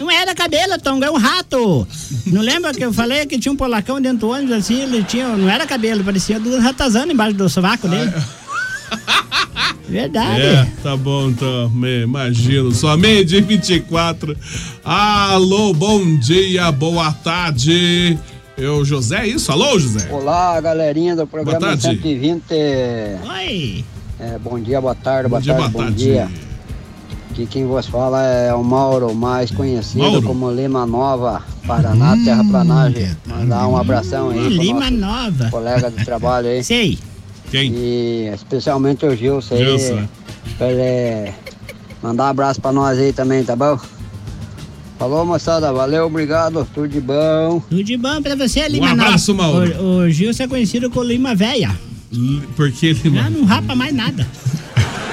[0.00, 1.86] Não era cabelo, Tonga, é um rato.
[2.26, 4.82] Não lembra que eu falei que tinha um polacão dentro do ônibus assim?
[4.82, 8.10] Ele tinha, não era cabelo, parecia duas ratazanas embaixo do sovaco dele.
[9.88, 10.40] Verdade.
[10.40, 11.68] É, tá bom, então.
[11.70, 12.72] Me imagino.
[12.72, 14.36] Só meio-dia e 24.
[14.82, 18.18] Alô, bom dia, boa tarde.
[18.56, 19.50] Eu, José, é isso?
[19.50, 20.08] Alô, José?
[20.10, 21.82] Olá, galerinha do programa Boa tarde.
[21.82, 22.42] 120.
[23.24, 23.84] Oi.
[24.20, 26.04] É, bom dia, boa tarde, Bom boa dia, tarde, boa bom tarde.
[26.04, 26.28] dia.
[27.30, 30.22] Aqui quem vos fala é o Mauro, mais conhecido Mauro.
[30.22, 33.16] como Lima Nova, Paraná, Terraplanagem.
[33.26, 35.50] Mandar um abração aí pro Lima nosso Nova.
[35.50, 36.62] colega de trabalho aí.
[36.62, 36.98] Sei.
[37.50, 37.72] Quem?
[37.74, 39.64] E especialmente o Gilson aí.
[39.64, 40.06] Gilson.
[40.58, 41.32] Pra ele
[42.02, 43.78] mandar um abraço pra nós aí também, tá bom?
[45.02, 45.72] Falou, moçada.
[45.72, 46.64] Valeu, obrigado.
[46.72, 47.60] Tudo de bom.
[47.68, 49.34] Tudo de bom pra você, Lima Um abraço.
[49.34, 49.74] Mauro.
[49.82, 51.76] O, o Gilson é conhecido como Lima Véia.
[52.12, 53.10] L- Porque ele.
[53.12, 54.24] Já não rapa mais nada.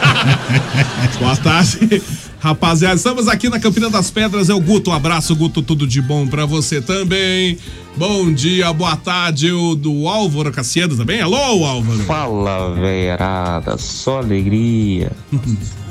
[1.19, 2.04] Boa tarde.
[2.39, 4.47] Rapaziada, estamos aqui na Campina das Pedras.
[4.47, 4.91] É o Guto.
[4.91, 5.63] Um abraço, Guto.
[5.63, 7.58] Tudo de bom pra você também.
[7.97, 9.52] Bom dia, boa tarde.
[9.52, 11.19] O do Álvaro Cassiano também.
[11.19, 11.97] Alô, Álvaro.
[12.04, 15.12] Fala, velharada, só alegria.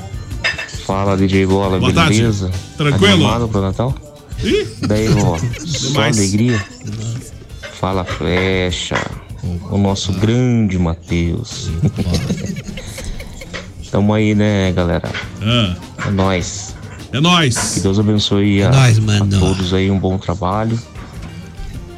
[0.89, 2.17] Fala, DJ Bola, Boa tarde.
[2.19, 2.49] beleza?
[2.75, 3.13] Tranquilo?
[3.13, 3.93] Animado pro Natal?
[4.43, 6.65] Ih, Daí, vó, só alegria.
[7.79, 8.95] Fala, flecha.
[9.69, 11.69] O nosso grande Matheus.
[13.91, 15.11] Tamo aí, né, galera?
[15.43, 15.75] ah,
[16.07, 16.75] É nóis.
[17.07, 17.79] é Que nóis.
[17.83, 19.39] Deus abençoe a, nóis, a mano.
[19.39, 20.79] todos aí, um bom trabalho.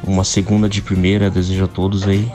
[0.04, 2.30] Uma segunda de primeira, desejo a todos aí.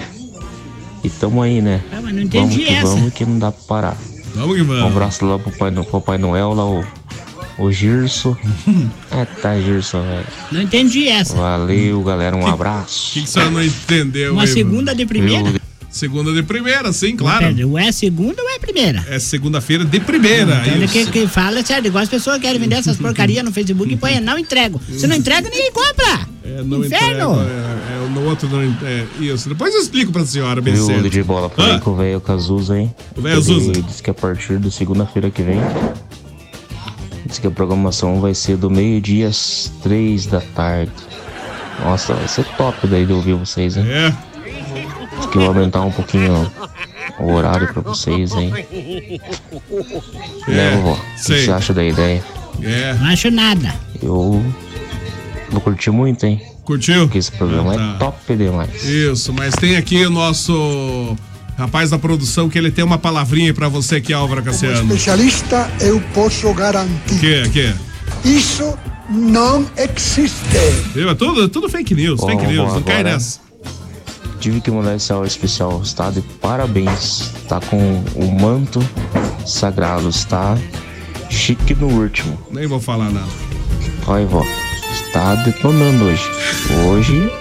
[1.03, 1.83] E tamo aí, né?
[1.91, 2.87] Ah, mas não Vamos que essa.
[2.87, 3.97] vamos que não dá pra parar.
[4.37, 4.91] Vamos que Um vamos.
[4.91, 6.83] abraço lá pro Papai, No- pro Papai Noel, lá o,
[7.57, 8.37] o Girso.
[9.11, 10.25] é, tá, Girso, velho.
[10.51, 11.35] Não entendi essa.
[11.35, 13.13] Valeu, galera, um O abraço.
[13.13, 14.33] que, que você não entendeu?
[14.33, 15.49] Uma aí, segunda de primeira?
[15.51, 15.59] Viu?
[15.97, 17.47] Segunda de primeira, sim, claro.
[17.67, 19.03] Ou é segunda ou é primeira?
[19.09, 20.61] É segunda-feira de primeira.
[20.63, 20.93] Então, ele isso.
[20.93, 24.19] que, que fala sério, igual as pessoas querem vender essas porcarias no Facebook e põe,
[24.19, 24.79] não entrego.
[24.97, 26.27] Se não entrega, ninguém compra.
[26.43, 27.33] É, não Inferno.
[27.33, 29.49] entrego, é, é, no outro não é, isso.
[29.49, 31.01] Depois eu explico pra senhora bem Viu, cedo.
[31.03, 31.49] DJ Bola?
[31.49, 31.79] Falei Ah.
[31.79, 32.93] com o velho Cazuza, hein?
[33.15, 33.71] O velho Ele Azusa.
[33.81, 35.59] disse que a partir de segunda-feira que vem.
[37.25, 40.91] Disse que a programação vai ser do meio-dia às três da tarde.
[41.83, 43.85] Nossa, vai ser top daí de ouvir vocês, hein?
[43.87, 44.13] É,
[45.31, 46.51] Que eu vou aumentar um pouquinho
[47.19, 48.51] o horário pra vocês, hein?
[50.47, 50.93] Né, vovó?
[50.93, 52.23] O que É, você acha da ideia?
[52.63, 52.93] é.
[52.93, 53.73] Não acho nada.
[54.01, 54.43] Eu
[55.49, 56.41] vou curtir muito, hein?
[56.63, 57.01] Curtiu?
[57.05, 57.93] Porque esse programa Tá.
[57.95, 58.83] é top demais.
[58.83, 61.15] Isso, mas tem aqui o nosso
[61.57, 64.83] rapaz da produção que ele tem uma palavrinha pra você aqui, Álvaro Cassiano.
[64.83, 67.19] Especialista, eu posso garantir.
[67.19, 67.73] Que, que?
[68.27, 68.77] Isso
[69.09, 70.57] não existe.
[70.93, 71.09] Viu?
[71.09, 73.39] É tudo, tudo fake news, fake Bom, news, não cai nessa.
[74.39, 77.31] Tive que mandar esse áudio especial, está de parabéns.
[77.47, 78.79] Tá com o manto
[79.45, 80.57] sagrado, está
[81.29, 82.37] chique no último.
[82.51, 83.31] Nem vou falar nada.
[84.07, 84.45] Olha, vó,
[84.93, 86.23] está detonando hoje.
[86.87, 87.31] Hoje,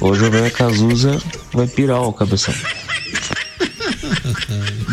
[0.00, 1.18] hoje o velho Cazuza
[1.52, 2.54] vai pirar o cabeção.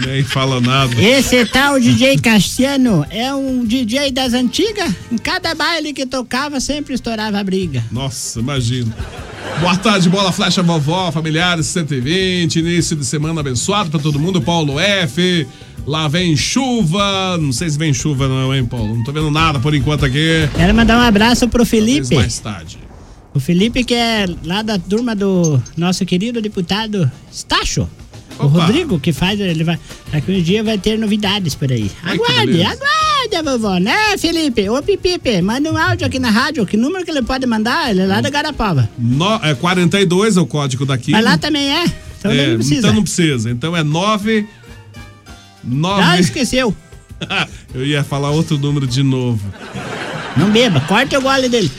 [0.06, 1.02] Nem fala nada.
[1.02, 4.94] Esse tal DJ Cassiano é um DJ das antigas.
[5.12, 7.84] Em cada baile que tocava, sempre estourava a briga.
[7.92, 8.96] Nossa, imagina.
[9.60, 14.42] Boa tarde, bola flecha vovó, familiares 120, início de semana abençoado pra todo mundo.
[14.42, 15.48] Paulo F.
[15.88, 17.38] Lá vem chuva.
[17.38, 18.96] Não sei se vem chuva, não, hein, Paulo?
[18.96, 20.50] Não tô vendo nada por enquanto aqui.
[20.56, 22.16] Quero mandar um abraço pro Talvez Felipe.
[22.16, 22.80] mais tarde.
[23.34, 27.88] O Felipe, que é lá da turma do nosso querido deputado Stacho.
[28.40, 28.66] O Opa.
[28.66, 29.80] Rodrigo, que faz, ele vai.
[30.12, 31.90] Daqui um dia vai ter novidades por aí.
[32.04, 32.64] Ai, que Aguarde,
[33.30, 33.40] beleza.
[33.40, 34.70] aguarde, vovó, né, Felipe?
[34.70, 36.66] Ô, Pipipe, manda um áudio aqui na rádio.
[36.66, 37.90] Que número que ele pode mandar?
[37.90, 38.90] Ele é lá da Garapava.
[38.98, 41.12] No, é 42 é o código daqui.
[41.12, 41.86] Mas lá também é.
[42.20, 42.80] Então é, não precisa.
[42.80, 43.52] Então não precisa.
[43.52, 44.48] Então é 9.
[45.64, 46.02] 9.
[46.04, 46.76] Ah, esqueceu.
[47.74, 49.42] Eu ia falar outro número de novo.
[50.38, 51.72] Não beba, corta o gole dele.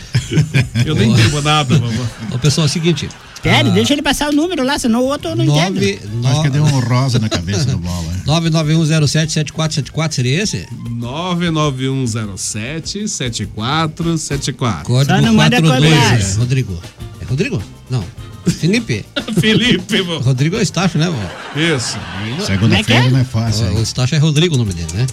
[0.84, 2.04] Eu nem bebo nada, vovó.
[2.32, 3.08] Ô, pessoal, é o seguinte.
[3.34, 5.74] Espere, ah, deixa ele passar o número lá, senão o outro eu não entendo.
[5.74, 8.12] Nove, Acho que deu um rosa na cabeça do bola.
[8.26, 10.66] 991077474, seria esse?
[10.88, 14.84] 99107 7474.
[14.84, 16.20] Código Só não manda 42, cobrar.
[16.20, 16.82] é, Rodrigo.
[17.20, 17.62] É Rodrigo?
[17.90, 18.04] Não.
[18.46, 19.04] Felipe.
[19.38, 20.18] Felipe, vô.
[20.18, 21.60] Rodrigo é o Stacho, né, vó?
[21.60, 21.96] Isso.
[22.44, 23.10] Segunda-feira é é?
[23.10, 23.66] não é fácil.
[23.66, 25.06] O, o Stacho é Rodrigo o nome dele, né?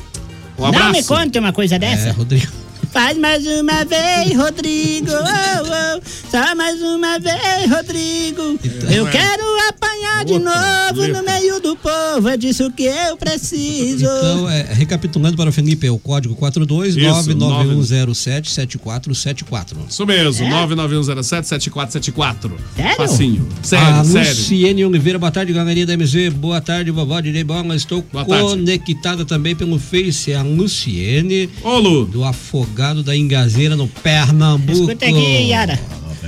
[0.57, 2.11] Um não me conte uma coisa É, dessa.
[2.11, 2.51] Rodrigo.
[2.93, 5.09] Faz mais uma vez, Rodrigo.
[5.09, 6.01] Oh, oh.
[6.29, 8.59] Só mais uma vez, Rodrigo.
[8.93, 9.11] eu é.
[9.11, 12.29] quero apanhar de novo no meio do povo.
[12.29, 14.05] É disso que eu preciso.
[14.05, 19.85] Então, é, recapitulando para o Felipe, é o código 42 Isso, 99107 7474.
[19.89, 22.55] Isso mesmo, 99107 7474.
[22.75, 22.95] Sério?
[22.95, 23.49] Facinho.
[23.49, 24.29] a Sério, sério.
[24.29, 26.31] Luciene Oliveira, boa tarde, galerinha da MZ.
[26.33, 27.75] Boa tarde, vovó de Bola.
[27.75, 28.49] Estou Boa tarde.
[28.49, 30.31] conectada também pelo Face.
[30.31, 32.05] É a Luciene, Ô, Lu.
[32.05, 34.71] do Afogado da Engazeira, no Pernambuco.
[34.73, 35.79] Escuta aqui, Yara.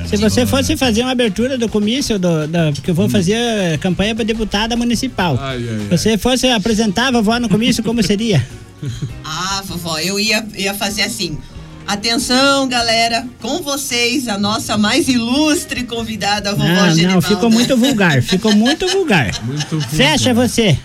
[0.07, 3.35] Se você fosse fazer uma abertura do comício, do, da- porque eu vou fazer
[3.79, 5.37] campanha para deputada municipal.
[5.41, 5.97] Ai, ai, ai.
[5.97, 8.45] Você fosse apresentar a vovó no comício, como seria?
[9.23, 11.37] Ah, vovó, eu ia, ia fazer assim.
[11.87, 17.27] Atenção, galera, com vocês, a nossa mais ilustre convidada, a vovó Não, não, Genivalda.
[17.27, 19.31] ficou muito vulgar, ficou muito vulgar.
[19.43, 20.77] Muito Fecha você.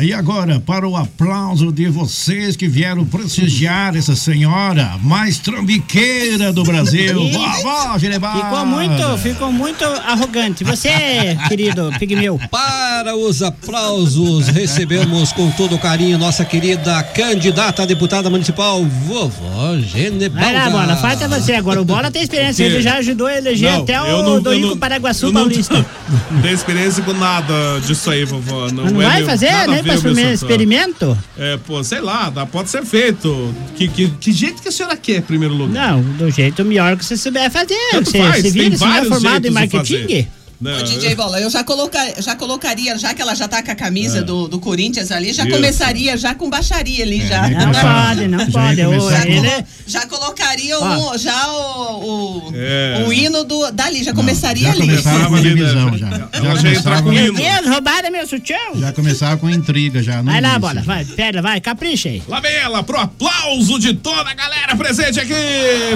[0.00, 6.62] E agora, para o aplauso de vocês que vieram prestigiar essa senhora mais trambiqueira do
[6.62, 8.44] Brasil, vovó Genebalda.
[8.44, 10.62] Ficou muito, ficou muito arrogante.
[10.62, 12.38] Você, querido Pigmeu.
[12.48, 20.44] Para os aplausos, recebemos com todo carinho nossa querida candidata a deputada municipal, vovó Genebalda.
[20.46, 21.82] Vai lá, Bola, falta você agora.
[21.82, 24.66] O Bola tem experiência, ele já ajudou a eleger Não, até o não- do Rico
[24.68, 25.84] não- Paraguaçu eu não- Paulista.
[26.30, 28.68] Não tenho experiência com nada disso aí, vovó.
[28.70, 31.18] Não, não é vai meu- fazer, nem para experimento?
[31.38, 33.54] É, pô, sei lá, dá- pode ser feito.
[33.76, 35.92] Que, que, que jeito que a senhora quer, em primeiro lugar?
[35.92, 37.74] Não, do jeito melhor que você souber fazer.
[37.90, 40.28] Tanto Você faz, se tem vira, não é vários formado em marketing?
[40.60, 43.70] Não, Ô, DJ Bola, eu já, coloca, já colocaria, já que ela já tá com
[43.70, 44.22] a camisa É.
[44.22, 45.54] do, do Corinthians ali, já Isso.
[45.54, 47.42] começaria já com baixaria ali, já.
[47.42, 48.82] nem Não pode, não já pode.
[48.82, 53.04] Começar com- ele- Já colocaria o, já o, o, É.
[53.06, 54.80] o hino do, dali, já começaria já ali.
[54.80, 55.54] começava com ali, né?
[55.54, 56.08] divisão já.
[56.10, 57.34] Já já começava, com Meu hino.
[57.34, 58.56] Deus, roubaram meu sutiã.
[58.74, 60.20] já começava com intriga já.
[60.22, 60.58] Vai lá.
[60.58, 62.20] Bola, vai, pera, vai, capricha aí.
[62.26, 65.32] Lá vem ela, pro aplauso de toda a galera presente aqui,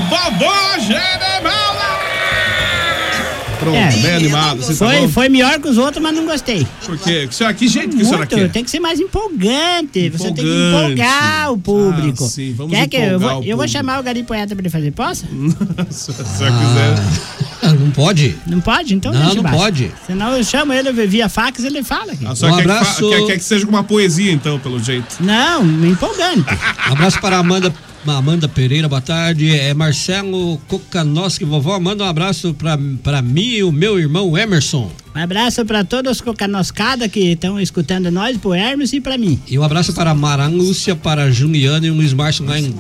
[0.09, 2.02] vovó Genebalda!
[3.63, 3.91] Pronto, É.
[3.93, 5.09] bem animado, assim, tá Foi, bom?
[5.09, 6.67] foi melhor que os outros, mas não gostei.
[6.85, 7.27] Por quê?
[7.29, 8.49] Que, senhora- que jeito que a senhora Muito, quer?
[8.51, 10.09] tem que ser mais empolgante.
[10.11, 10.93] Você tem que Empolgante.
[10.93, 12.25] empolgar o público.
[12.25, 14.71] Ah, sim, vamos Quer que eu, vou, eu vou chamar o Gari Poeta pra ele
[14.71, 15.25] fazer, posso?
[15.91, 17.43] Se a senhora quiser.
[17.63, 18.37] Ah, não pode?
[18.47, 18.95] Não pode?
[18.95, 19.93] Então Não, deixa não pode.
[20.07, 22.27] Senão eu chamo ele via fax ele fala aqui.
[22.27, 22.95] A senhora Um quer, que abraço.
[23.11, 25.17] fa- quer, quer que seja uma poesia, então, pelo jeito.
[25.21, 26.45] Não, empolgante.
[26.91, 27.73] Abraço para a Amanda,
[28.07, 29.55] Amanda Pereira, boa tarde.
[29.55, 34.91] É Marcelo Kokanoski, vovó, manda um abraço para para mim e o meu irmão Emerson.
[35.15, 39.41] Um abraço pra todos os cocanoscadas que estão escutando nós, pro Hermes e pra mim.
[39.49, 42.75] E um abraço para Mara Lúcia, para Juliana e o Luiz Márcio lá em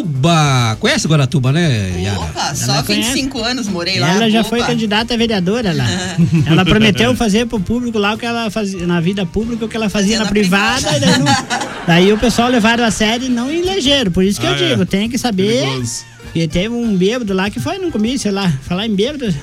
[0.00, 0.76] Guaratuba.
[0.80, 2.20] Conhece Guaratuba, né, Yara?
[2.20, 4.14] Opa, só Ela 25 anos morei lá.
[4.14, 4.48] Ela já Opa.
[4.50, 5.86] foi candidata a vereadora lá.
[6.46, 9.76] Ela prometeu fazer pro público lá o que ela fazia na vida pública, o que
[9.76, 10.88] ela fazia na, na privada.
[10.88, 11.00] privada.
[11.06, 11.46] daí, não-
[11.86, 14.10] daí o pessoal levaram a sério e não elegeram.
[14.12, 14.68] Por isso que Ah, eu é.
[14.70, 16.04] digo, tem que saber Perigoso.
[16.34, 18.48] E teve um bêbado lá que foi no comício lá.
[18.62, 19.34] Falar em bêbado,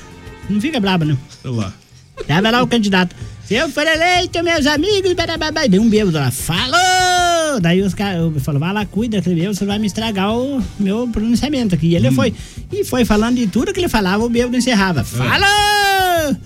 [0.48, 1.18] não fica brabo, não.
[1.42, 1.72] Sei lá.
[2.26, 3.14] Tava lá o candidato.
[3.46, 5.64] Se eu for eleito, meus amigos, barababá.
[5.64, 6.30] E Deu um bêbado lá.
[6.30, 6.78] Falou!
[7.60, 11.74] Daí os caras falaram, vai lá, cuida bêbado, você vai me estragar o meu pronunciamento
[11.74, 11.88] aqui.
[11.88, 12.32] E ele foi.
[12.72, 15.02] E foi falando de tudo que ele falava, o bêbado encerrava.
[15.04, 16.36] Falou!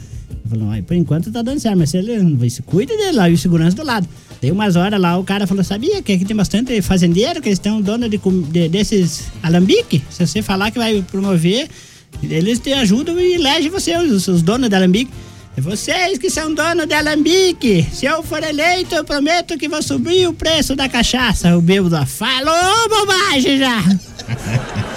[0.48, 3.32] Falou, "Ai, por enquanto tá dando certo, mas se ele se cuida dele lá e
[3.34, 4.06] o segurança do lado.
[4.40, 7.58] Dei umas horas lá, o cara falou, sabia que aqui tem bastante fazendeiro, que eles
[7.58, 8.18] estão dono de,
[8.50, 10.02] de- desses alambique?
[10.10, 11.68] Se você falar que vai promover,
[12.22, 15.10] eles te ajudam e elegem você, os, os donos de alambique.
[15.56, 17.86] É vocês que são donos de alambique.
[17.92, 21.56] Se eu for eleito, eu prometo que vou subir o preço da cachaça.
[21.56, 23.82] O bêbado falou bobagem já.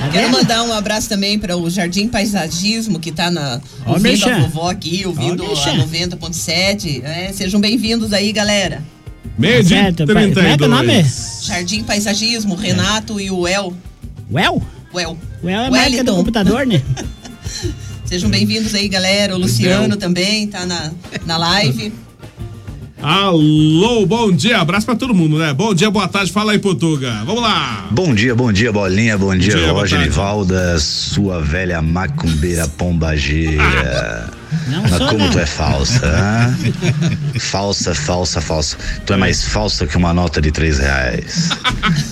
[0.00, 4.02] Tá Quero mandar um abraço também para o Jardim Paisagismo, que tá na, Ó, ouvindo
[4.02, 4.34] Merchan.
[4.34, 6.16] a vovó aqui, ouvindo Ó, a Merchan.
[6.16, 7.04] 90.7.
[7.04, 8.82] É, sejam bem-vindos aí, galera.
[9.38, 10.32] Meio de Certo, pai.
[10.32, 10.86] Como é que é o nome?
[10.86, 11.40] 32.
[11.42, 13.74] Jardim Paisagismo, Renato e o El.
[14.32, 14.62] Well?
[14.94, 15.18] Well.
[15.42, 16.82] O El é a marca do computador, né?
[18.10, 19.36] Sejam bem-vindos aí, galera.
[19.36, 20.90] O Luciano também tá na,
[21.24, 21.92] na live.
[23.00, 25.54] Alô, bom dia, abraço pra todo mundo, né?
[25.54, 27.22] Bom dia, boa tarde, fala aí, Portuga.
[27.24, 27.86] Vamos lá.
[27.92, 30.00] Bom dia, bom dia, Bolinha, bom dia, dia, boa Roger.
[30.00, 34.28] Nivalda, sua velha macumbeira pombageira.
[34.68, 35.30] Não Mas como não.
[35.30, 36.56] tu é falsa, hã?
[37.38, 38.76] Falsa, falsa, falsa.
[39.06, 41.50] Tu é mais falsa que uma nota de três reais.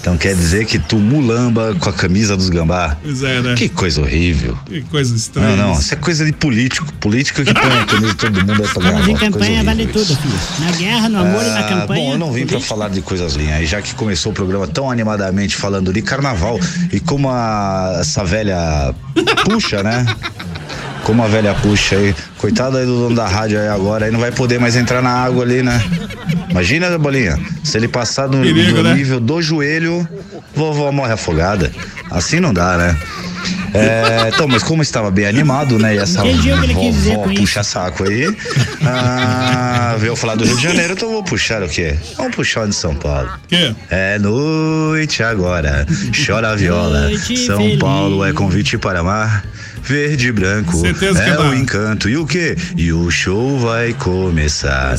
[0.01, 2.97] Então quer dizer que tu mulamba com a camisa dos gambá?
[3.03, 3.55] Pois é, né?
[3.55, 4.59] Que coisa horrível.
[4.67, 5.57] Que coisa estranha.
[5.57, 6.93] Não, não, isso é coisa de político.
[6.95, 10.17] Político que põe a camisa de todo mundo pra ganhar voto, coisa campanha, vale tudo,
[10.17, 10.39] filho.
[10.61, 12.05] Na guerra, no amor e na ah, campanha.
[12.05, 14.91] Bom, eu não vim pra falar de coisas linhas, já que começou o programa tão
[14.91, 16.59] animadamente falando de carnaval
[16.93, 18.95] e como a, essa velha
[19.45, 20.07] puxa, né?
[21.09, 22.15] Como a velha puxa aí.
[22.37, 25.09] Coitado aí do dono da rádio aí agora, aí não vai poder mais entrar na
[25.09, 25.83] água ali, né?
[26.51, 28.93] Imagina, Bolinha, se ele passar do, Perigo, do né?
[28.93, 30.07] nível do joelho,
[30.55, 31.73] vovó morre afogada.
[32.11, 32.99] Assim não dá, né?
[33.73, 35.95] É, então, mas como estava bem animado, né?
[35.95, 38.31] E essa vovó puxa saco aí.
[38.85, 41.97] Ah, veio falar do Rio de Janeiro, então vou puxar o quê?
[42.19, 43.31] Vamos puxar o de São Paulo.
[43.49, 43.75] Que?
[43.89, 45.87] É noite agora,
[46.27, 47.09] chora a viola.
[47.09, 47.79] Noite São feliz.
[47.79, 49.43] Paulo é convite para amar.
[49.89, 52.11] Verde e branco Certeza é o encanto.
[52.11, 52.55] E o quê?
[52.77, 54.95] E o show vai começar.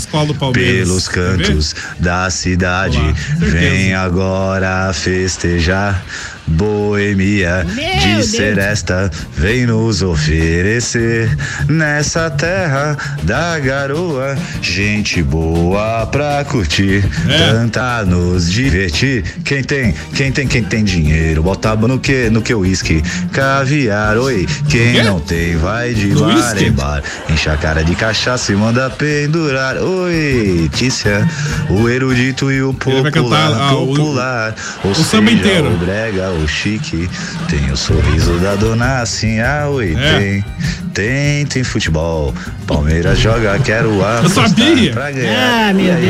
[0.52, 2.99] Pelos cantos da cidade.
[3.38, 6.04] Vem agora festejar.
[6.49, 8.25] Boemia Meu de Deus.
[8.27, 11.29] ser esta vem nos oferecer
[11.67, 17.51] nessa terra da garoa gente boa pra curtir É.
[17.53, 22.53] cantar nos divertir quem tem quem tem quem tem dinheiro bota no que no que
[22.53, 25.03] uísque caviar oi quem quê?
[25.03, 26.65] não tem vai de No bar uísque?
[26.65, 31.27] em bar enche a cara de cachaça e manda pendurar oi Tícia
[31.69, 35.41] o erudito e o Ele vai popular cantar, ah, o- popular ou o samba seja,
[35.41, 35.73] inteiro.
[35.73, 37.10] o brega, o chique,
[37.49, 40.19] tem o sorriso da dona assim, ah, oi, É.
[40.19, 40.45] tem,
[40.93, 42.34] tem, tem futebol,
[42.67, 44.91] Palmeiras joga, quero apostar sabia.
[44.93, 45.69] pra ganhar.
[45.69, 46.10] Ah, meu aí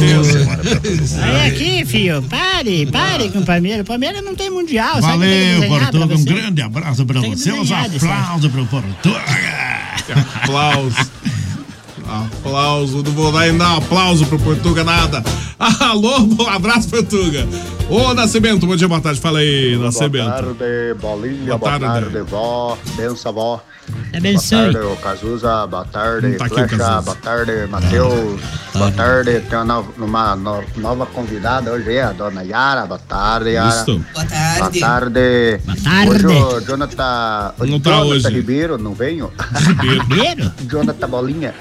[0.00, 0.28] Deus
[0.98, 1.24] do céu.
[1.24, 3.80] Aí aqui, filho, pare, pare com o Palmeiras.
[3.82, 5.18] O Palmeiras não tem mundial, sabe?
[5.18, 6.14] Valeu, pra Portuga.
[6.16, 7.52] Um grande abraço pra você.
[7.52, 7.74] Dissé.
[7.96, 9.20] aplausos pro Portuga.
[10.42, 10.96] Aplauso.
[12.08, 13.02] Aplauso.
[13.02, 15.22] Não vou dar ainda um aplauso pro Portuga, nada.
[15.80, 17.46] Alô, bom abraço, Portuga.
[17.90, 19.20] Ô, Nascimento, bom dia, boa tarde.
[19.20, 20.26] Fala aí, Nascimento.
[20.30, 20.54] tarde,
[21.00, 21.56] Bolinha.
[21.56, 22.10] Boa Boa, tarde.
[22.10, 22.78] tarde, vó.
[22.96, 23.62] Benção, vó.
[24.14, 24.58] Abençoe.
[24.58, 25.66] Boa tarde, o Cazuza.
[25.66, 26.66] Boa tarde, tá Flecha.
[26.76, 27.02] Cazuza.
[27.02, 28.40] Boa tarde, Matheus.
[28.74, 29.40] Boa tarde.
[29.40, 32.86] Tem uma, nova- uma no- nova convidada hoje, é a dona Yara.
[32.86, 33.68] Boa tarde, Yara.
[33.70, 33.98] Isso.
[34.14, 34.80] Boa Boa tarde.
[34.80, 35.60] tarde.
[35.64, 36.26] Boa tarde.
[36.26, 37.54] Hoje o Jonathan.
[37.58, 38.28] o Não tá Jonathan hoje.
[38.28, 39.32] Ribeiro, não venho?
[39.78, 40.52] Primeiro?
[40.70, 41.54] Jonathan Bolinha.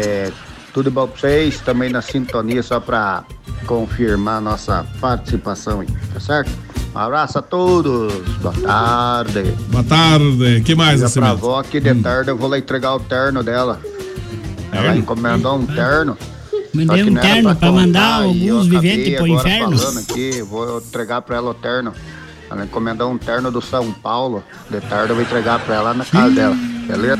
[0.00, 0.30] É,
[0.72, 1.60] tudo bom pra vocês?
[1.60, 3.24] Também na sintonia, só pra
[3.66, 6.50] confirmar nossa participação aí, tá certo?
[6.94, 8.12] Um abraço a todos.
[8.40, 9.42] Boa tarde.
[9.68, 10.62] Boa tarde.
[10.64, 13.80] que mais, Liga pra avó que de tarde eu vou lá entregar o terno dela.
[14.72, 14.98] Ela Terno?
[14.98, 16.16] encomendou um terno.
[16.74, 19.78] Mandei um era terno pra contar, mandar alguns viventes pro agora inferno.
[19.78, 21.92] falando aqui, vou entregar pra ela o terno.
[22.50, 24.42] Ela encomendou um terno do São Paulo.
[24.70, 26.56] De tarde eu vou entregar pra ela na casa dela.
[26.86, 27.18] Beleza?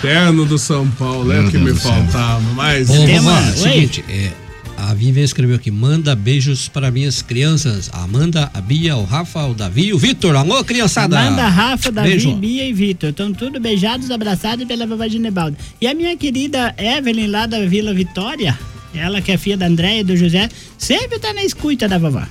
[0.00, 2.40] Terno do São Paulo, é o que me faltava.
[2.54, 2.90] Mas.
[2.90, 3.54] Ô, Oi.
[3.54, 4.30] seguinte, é,
[4.76, 9.54] a Vivian escreveu aqui, manda beijos para minhas crianças, Amanda, a Bia, o Rafa, o
[9.54, 10.36] Davi e o Vitor.
[10.36, 11.18] Alô, criançada!
[11.18, 12.34] Amanda, Rafa, Davi, Beijo.
[12.36, 13.10] Bia e Vitor.
[13.10, 15.56] Estão tudo beijados, abraçados pela vovó Ginebaldo.
[15.80, 18.56] E a minha querida Evelyn, lá da Vila Vitória,
[18.94, 22.22] ela que é filha da Andréia e do José, sempre tá na escuta da vovó.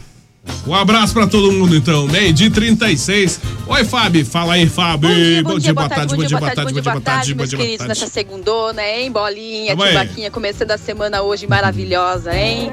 [0.67, 2.07] Um abraço pra todo mundo, então.
[2.07, 3.39] Meio de 36.
[3.67, 4.25] Oi, Fábio.
[4.25, 5.09] Fala aí, Fábio.
[5.43, 8.07] Bom dia, boa tarde, bom dia, boa tarde, bom dia, boa tarde, meus queridos, nessa
[8.07, 9.11] segundona, hein?
[9.11, 12.71] Bolinha, tio Baquinha, começando a semana hoje maravilhosa, hein?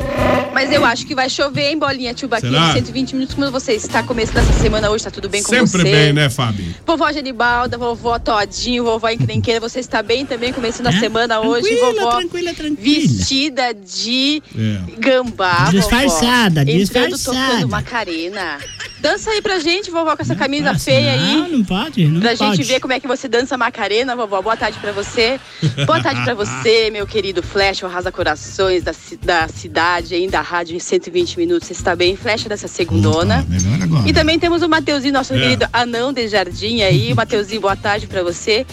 [0.54, 2.66] Mas eu acho que vai chover, hein, Bolinha, tio Baquinha, Será?
[2.68, 5.66] de 120 minutos, como você está começando essa semana hoje, tá tudo bem com você?
[5.66, 6.74] Sempre bem, né, Fábio?
[6.86, 11.92] Vovó Genibalda, vovó Todinho, vovó Encrenqueira, você está bem também começando a semana hoje, Tranquila,
[12.04, 13.00] vovó tranquila, tranquila.
[13.00, 14.78] vestida de É.
[14.98, 16.76] gambá, Disfarçada, vovó.
[16.78, 17.61] Disfarçada.
[17.68, 18.58] Macarena.
[19.00, 21.36] Dança aí pra gente, vovó, com essa camisa feia aí.
[21.36, 22.56] Não, não pode, não pra pode.
[22.56, 24.40] gente ver como é que você dança Macarena, vovó.
[24.40, 25.40] Boa tarde pra você.
[25.86, 28.92] Boa tarde pra você, meu querido Flash, o Arrasa Corações da,
[29.22, 31.66] da cidade, aí da rádio em 120 minutos.
[31.66, 33.44] Você está bem, Flash dessa segundona.
[33.48, 34.08] Melhor agora.
[34.08, 35.38] E também temos o Mateuzinho, nosso É.
[35.40, 37.12] querido anão de jardim aí.
[37.12, 38.64] Mateuzinho, boa tarde pra você.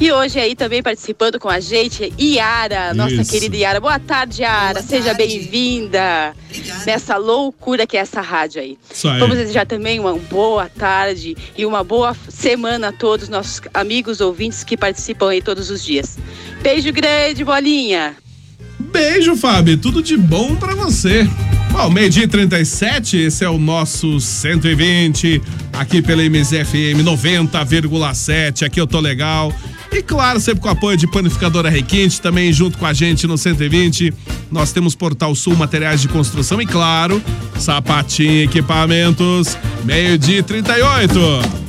[0.00, 3.32] E hoje aí também participando com a gente, Iara, nossa Isso.
[3.32, 3.80] querida Iara.
[3.80, 4.80] Boa tarde, Iara.
[4.82, 6.36] Seja bem-vinda
[6.86, 8.78] nessa loucura que é essa rádio aí.
[8.92, 9.18] Isso aí.
[9.18, 14.20] Vamos desejar também uma boa tarde e uma boa semana a todos os nossos amigos
[14.20, 16.18] ouvintes que participam aí todos os dias.
[16.62, 18.16] Beijo grande, bolinha.
[18.78, 19.76] Beijo, Fábio.
[19.76, 21.28] Tudo de bom pra você.
[21.70, 25.40] Bom, meio-dia e 37, esse é o nosso 120,
[25.72, 28.66] aqui pela MZFM 90,7.
[28.66, 29.52] Aqui eu tô legal.
[29.90, 33.38] E claro, sempre com o apoio de Panificadora Requinte, também junto com a gente no
[33.38, 34.12] 120.
[34.50, 37.22] Nós temos Portal Sul Materiais de Construção e, claro,
[37.58, 41.68] Sapatinho Equipamentos, meio-dia e 38.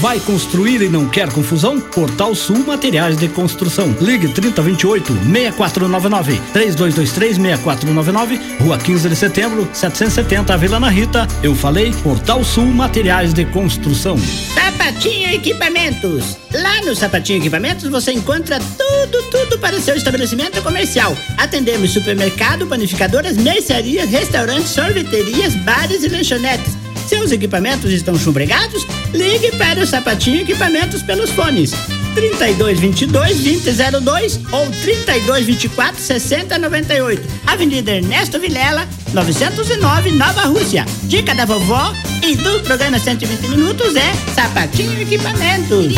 [0.00, 1.80] Vai construir e não quer confusão?
[1.80, 3.92] Portal Sul Materiais de Construção.
[4.00, 11.26] Ligue 3028 6499 3223 6499, Rua 15 de Setembro, 770 Vila Ana Rita.
[11.42, 14.16] Eu falei Portal Sul Materiais de Construção.
[14.54, 16.38] Sapatinho Equipamentos.
[16.54, 21.16] Lá no Sapatinho Equipamentos você encontra tudo, tudo para seu estabelecimento comercial.
[21.36, 26.77] Atendemos supermercado, panificadoras, mercearias, restaurantes, sorveterias, bares e lanchonetes.
[27.08, 28.86] Seus equipamentos estão chumbregados?
[29.14, 31.70] Ligue para o Sapatinho Equipamentos pelos fones
[32.14, 37.28] 3222 2002 ou 3224 6098.
[37.46, 40.84] Avenida Ernesto Vilela, 909, Nova Rússia.
[41.04, 45.94] Dica da vovó e do programa 120 minutos é Sapatinho Equipamentos.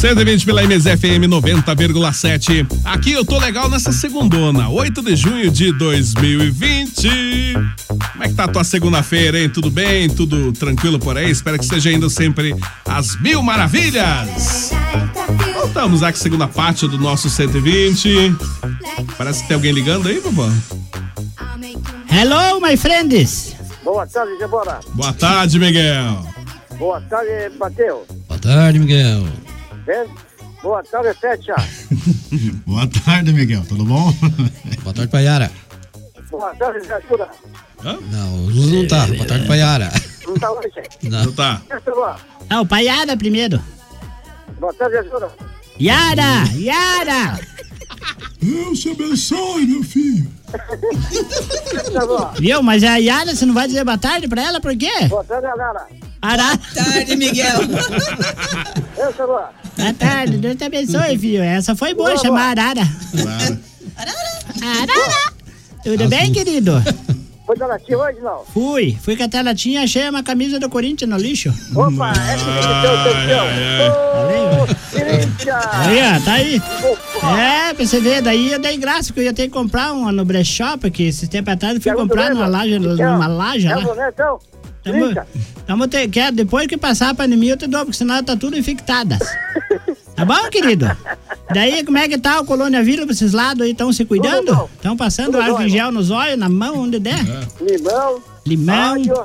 [0.00, 2.66] 120 pela MZFM 90,7.
[2.86, 7.52] Aqui eu tô legal nessa segundona, 8 de junho de 2020.
[7.86, 9.50] Como é que tá a tua segunda-feira, hein?
[9.50, 10.08] Tudo bem?
[10.08, 11.30] Tudo tranquilo por aí?
[11.30, 14.70] Espero que esteja indo sempre às mil maravilhas.
[15.52, 18.34] Voltamos aqui, segunda parte do nosso 120.
[19.18, 20.48] Parece que tem alguém ligando aí, vovó.
[22.10, 23.54] Hello, my friends.
[23.84, 24.80] Boa tarde, Débora.
[24.94, 26.26] Boa tarde, Miguel.
[26.78, 28.06] Boa tarde, Mateus.
[28.26, 29.49] Boa tarde, Miguel.
[29.90, 30.08] Bem?
[30.62, 31.56] Boa tarde, Fecha.
[32.64, 33.64] Boa tarde, Miguel.
[33.68, 34.12] Tudo bom?
[34.84, 35.50] Boa tarde, Paiara.
[36.30, 37.28] Boa tarde, Jacuda.
[37.82, 39.04] Não, o Luz não tá.
[39.08, 39.90] Boa tarde, Paiara.
[40.24, 40.70] Não tá hoje?
[41.02, 41.32] Não.
[41.32, 41.60] tá.
[42.48, 43.60] Ah, o Paiara primeiro.
[44.60, 45.28] Boa tarde, Jacuda.
[45.80, 47.40] Yara, Yara.
[48.40, 50.30] Deus te abençoe, meu filho.
[52.38, 52.62] Viu?
[52.62, 54.90] Mas a Yara, você não vai dizer boa tarde pra ela, por quê?
[55.08, 55.46] Boa tarde.
[56.22, 56.54] Ará.
[56.56, 57.60] Boa tarde, Miguel.
[58.96, 59.12] Eu.
[59.26, 61.42] Boa tarde, Deus te abençoe, filho.
[61.42, 62.82] Essa foi boa, chamar Arara.
[64.62, 65.32] Arara.
[65.82, 66.72] Tudo bem, querido?
[67.50, 68.44] Foi da latinha hoje, não?
[68.44, 71.52] Fui, fui com a latinha, achei uma camisa do Corinthians no lixo.
[71.74, 73.02] Opa, é que tem que ter o
[75.42, 75.52] seu.
[75.72, 76.62] Aí, ó, tá aí.
[77.36, 80.12] É, pra você ver, daí eu dei graça que eu ia ter que comprar uma
[80.12, 83.94] no brechó, porque esse tempo atrás eu fui comprar numa laje, numa laje É lá.
[83.96, 84.38] né, então?
[84.84, 85.14] Tamo,
[85.66, 88.56] tamo te, quer, depois que passar a pandemia eu te dou, porque senão tá tudo
[88.56, 89.18] infectadas.
[90.16, 90.84] Tá bom, querido?
[91.52, 93.72] Daí, como é que tá o Colônia Vila pra esses lados aí?
[93.72, 94.68] Estão se cuidando?
[94.76, 97.18] Estão passando Tudo álcool em gel nos olhos, na mão, onde der?
[97.60, 98.92] Limão, limão.
[98.92, 99.24] Alho.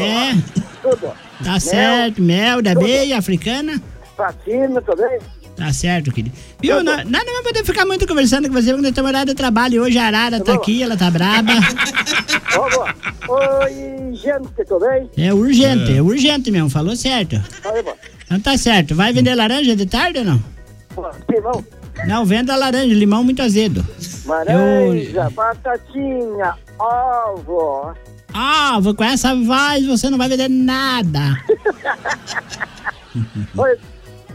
[0.00, 0.34] É,
[0.82, 1.12] Tudo.
[1.44, 2.22] tá certo.
[2.22, 3.80] Mel da beia africana.
[4.16, 5.18] Vacina também.
[5.56, 6.36] Tá certo, querido.
[6.60, 6.82] Viu?
[6.84, 9.34] Nós nós não vamos poder ficar muito conversando com você, porque nós estamos horário de
[9.34, 9.82] trabalho.
[9.82, 11.52] Hoje a Arara tá aqui, ela tá braba.
[13.28, 15.10] Oi, gente, tudo bem?
[15.16, 17.40] É urgente, é, urgente mesmo, falou certo.
[18.26, 18.94] Então tá certo.
[18.94, 20.55] Vai vender laranja de tarde ou não?
[21.30, 21.64] Limão,
[22.06, 23.86] Não, venda laranja, limão muito azedo.
[24.24, 27.94] laranja, batatinha, ovo.
[28.32, 31.36] Ah, vou- com essa voz você não vai vender nada.
[33.56, 33.76] Oi,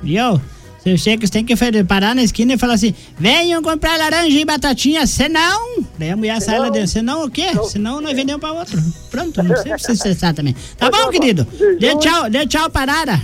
[0.02, 0.42] Viu?
[0.80, 4.44] Você chega, você tem que parar na esquina e falar assim: venham comprar laranja e
[4.44, 5.84] batatinha, senão.
[6.00, 7.50] Daí a mulher sai lá dentro, senão o quê?
[7.70, 8.82] Senão nós vendemos pra outro.
[9.12, 10.56] Pronto, não sei se você sabe também.
[10.80, 11.46] Tá bom, querido?
[11.80, 13.22] Dê tchau, dê tchau, parada.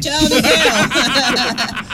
[0.00, 0.40] Tchau, Miguel.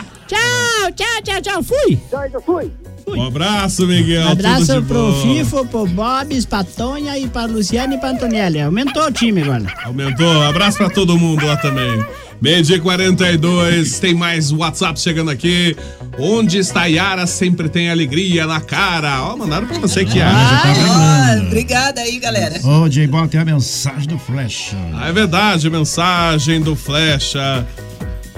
[0.26, 1.62] Tchau, tchau, tchau, tchau.
[1.62, 1.98] Fui.
[2.10, 2.72] Tchau, fui.
[3.08, 4.26] Um abraço, Miguel.
[4.26, 5.22] Um abraço tudo de pro bom.
[5.22, 8.60] Fifo, pro Bobs, pra Tonha e pra Luciane e pra Antonelli.
[8.60, 9.72] Aumentou o time agora.
[9.84, 10.42] Aumentou.
[10.42, 12.04] Abraço pra todo mundo lá também.
[12.40, 15.76] Meio dia 42, tem mais WhatsApp chegando aqui.
[16.18, 19.22] Onde está Yara sempre tem alegria na cara.
[19.22, 22.60] Ó, mandaram pra você que Yara já tá Ah, obrigada aí, galera.
[22.66, 24.74] Ô, J Bola, tem a mensagem do Flash.
[24.94, 27.66] Ah, é verdade, mensagem do Flecha.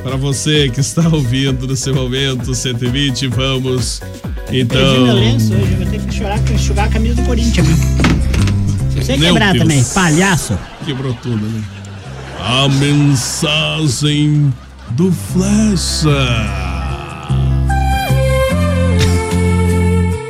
[0.03, 4.01] Pra você que está ouvindo no seu momento 120, vamos.
[4.46, 5.05] Perdi Então.
[5.05, 7.66] meu lenço hoje, eu vou ter que chorar enxugar a camisa do Corinthians.
[7.68, 7.99] mano.
[8.96, 9.62] Você quebrar Deus.
[9.62, 10.59] também, palhaço.
[10.84, 11.62] Quebrou tudo, né?
[12.40, 14.53] A mensagem
[14.90, 16.09] do Flecha.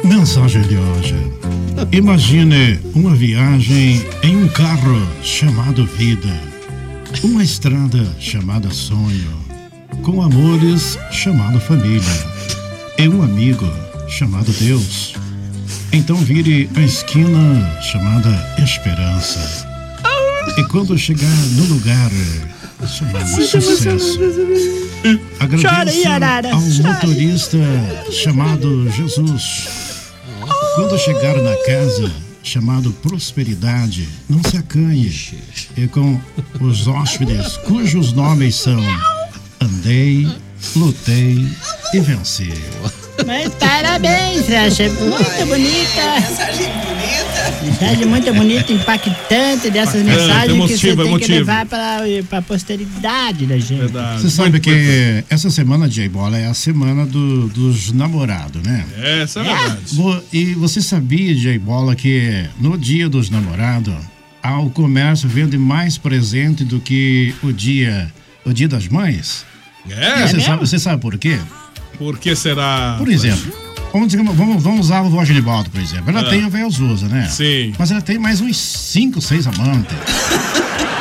[0.05, 1.15] Mensagem de hoje.
[1.93, 6.29] Imagine uma viagem em um carro chamado vida,
[7.23, 9.31] uma estrada chamada sonho,
[10.09, 12.01] com amores chamado família
[12.97, 13.71] e um amigo
[14.09, 15.13] chamado Deus.
[15.93, 19.39] Então vire a esquina chamada esperança.
[20.57, 22.11] E quando chegar no lugar
[22.87, 24.19] chamado sucesso,
[25.39, 26.09] agradeça
[26.53, 27.59] ao motorista
[28.11, 29.69] chamado Jesus.
[30.75, 32.11] Quando chegar na casa
[32.43, 35.15] chamado prosperidade, não se acanhe.
[35.77, 36.19] E com
[36.63, 38.83] os hóspedes cujos nomes são
[39.61, 40.29] Andei,
[40.77, 41.47] Lutei
[41.93, 42.53] e Venci.
[43.27, 44.89] Mas parabéns, Flecha.
[44.89, 46.21] Muito bonita.
[46.21, 47.65] Mensagem bonita.
[47.65, 51.35] Mensagem muito bonita, impactante dessas Impactante, mensagens que você tem que emotiva.
[51.35, 51.99] levar pra,
[52.29, 53.93] pra posteridade da gente.
[54.21, 58.87] Você sabe que essa semana, J Bola, é a semana do- dos namorados, né?
[59.23, 59.79] Essa é verdade.
[60.33, 63.95] E você sabia, J Bola, que no dia dos namorados,
[64.65, 68.13] o comércio vende mais presente do que o dia,
[68.51, 69.45] o dia das mães?
[69.89, 70.27] É?
[70.27, 71.39] Você, É sabe, você sabe por quê?
[71.99, 72.95] Por que será?
[72.99, 73.53] Por exemplo,
[73.93, 76.11] vamos, dizer, vamos, vamos usar a vovó Genibaldo, por exemplo.
[76.11, 76.31] Ela Ah.
[76.31, 77.27] tem a Velzusa, né?
[77.29, 77.75] Sim.
[77.79, 79.97] Mas ela tem mais uns 5, 6 amantes.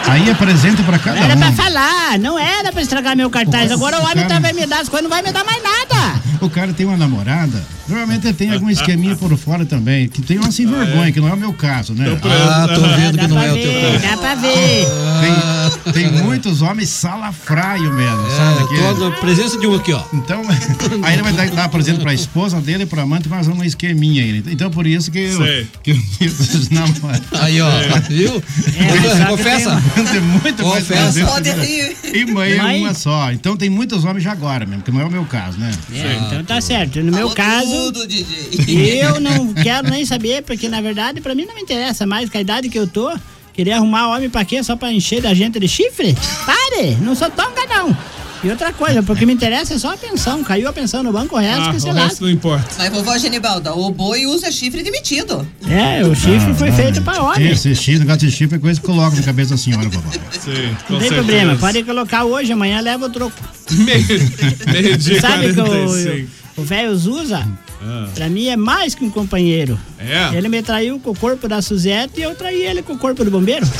[0.09, 1.53] Aí é presente pra cada Era pra um.
[1.53, 3.69] falar, não era pra estragar meu cartaz.
[3.73, 5.86] Agora o homem tá, vai me dar as coisas, não vai me dar mais nada.
[6.39, 10.37] O cara tem uma namorada, normalmente ele tem algum esqueminha por fora também, que tem
[10.37, 12.05] uma sem vergonha, que não é o meu caso, né?
[12.23, 13.99] Ah, tô vendo que não é o teu caso.
[14.07, 14.85] Dá pra ver.
[15.85, 18.75] Tem, tem muitos homens salafraio mesmo, sabe?
[18.79, 20.03] É, tô na presença de um aqui, ó.
[20.13, 20.41] Então,
[21.01, 24.43] aí ele vai dar, dar presente pra esposa dele, pra amante, mas um esqueminha aí.
[24.47, 25.37] Então, por isso que eu.
[25.43, 25.67] Sei.
[25.81, 27.27] Que eu os namorados.
[27.41, 27.69] Aí, ó,
[28.07, 28.43] viu?
[28.77, 29.81] É, Confessa.
[30.11, 31.03] Tem muito mais Confessa.
[31.03, 31.97] presente Pode que- rir.
[32.13, 32.81] E mãe é Mãe?
[32.81, 33.31] uma só.
[33.31, 35.71] Então tem muitos homens já agora mesmo, que não é o meu caso, né?
[35.93, 37.01] É, então tá certo.
[37.01, 39.01] No meu caso, Tudo, DJ.
[39.03, 42.37] eu não quero nem saber, porque na verdade pra mim não me interessa mais com
[42.37, 43.11] a idade que eu tô.
[43.53, 44.61] Querer arrumar homem pra quê?
[44.63, 46.15] Só pra encher da gente de chifre?
[46.45, 46.95] Pare!
[47.01, 47.97] Não sou tonga, não.
[48.43, 50.43] E outra coisa, porque me interessa é só a pensão.
[50.43, 52.03] Caiu a pensão no banco, o resto Ah, que se o lá.
[52.03, 52.65] resto não importa.
[52.77, 55.45] Mas, vovó Genibalda, o boi usa chifre demitido.
[55.67, 57.49] É, o chifre foi feito pra homem.
[57.51, 60.11] Esse chifre, negócio de chifre é coisa que coloca na cabeça da senhora, vovó.
[60.39, 63.35] Sim, Não tem problema, pode colocar hoje, amanhã leva o troco.
[63.71, 66.29] Meio dia Sabe que o- 45.
[66.57, 67.47] o velho Zuza,
[67.81, 68.07] Ah.
[68.13, 69.79] pra mim, é mais que um companheiro.
[69.99, 70.37] É?
[70.37, 73.23] Ele me traiu com o corpo da Suzette e eu traí ele com o corpo
[73.25, 73.65] do bombeiro.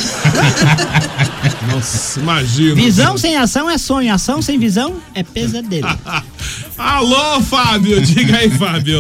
[1.72, 2.76] Nossa, imagina.
[2.76, 5.88] Visão sem ação é sonho, ação sem visão é pesadelo.
[6.78, 8.02] Alô, Fábio!
[8.02, 9.00] Diga aí, Fábio.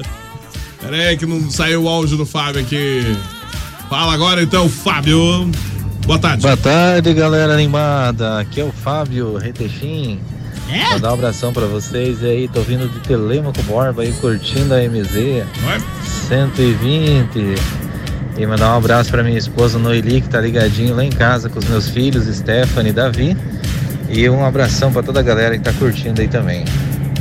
[0.80, 3.16] Pera aí que não saiu o áudio do Fábio aqui.
[3.88, 5.50] Fala agora então, Fábio.
[6.06, 6.42] Boa tarde.
[6.42, 8.40] Boa tarde, galera animada.
[8.40, 10.18] Aqui é o Fábio Retechim.
[10.68, 10.90] É?
[10.90, 12.48] Vou dar um abração pra vocês aí.
[12.48, 15.46] Tô vindo de Telemaco Borba aí, curtindo a MZ
[16.28, 17.54] 120.
[18.36, 21.58] E mandar um abraço pra minha esposa Noeli, que tá ligadinho lá em casa com
[21.58, 23.36] os meus filhos, Stephanie e Davi.
[24.08, 26.64] E um abração pra toda a galera que tá curtindo aí também.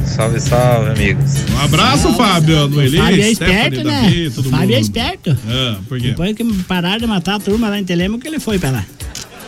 [0.05, 1.31] Salve, salve, amigos.
[1.53, 4.01] Um abraço, Fábio, no Eli, Fábio é Stephanie, esperto, né?
[4.01, 4.81] Davi, todo Fábio é mundo.
[4.81, 5.37] esperto.
[5.47, 6.07] Ah, por quê?
[6.09, 8.85] Depois que pararam de matar a turma lá em Telemaco, ele foi pra lá.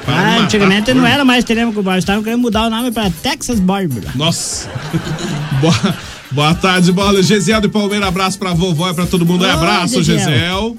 [0.06, 1.02] Para Ah, antigamente turma.
[1.02, 4.02] não era mais Telemaco Borba, estavam querendo mudar o nome pra Texas Borba.
[4.16, 4.70] Nossa.
[5.62, 5.96] boa,
[6.32, 7.22] boa tarde, bola.
[7.24, 9.44] Gesiel de Palmeira, abraço pra vovó e pra todo mundo.
[9.46, 10.30] Ô, abraço, Gesiel.
[10.30, 10.78] Gesiel.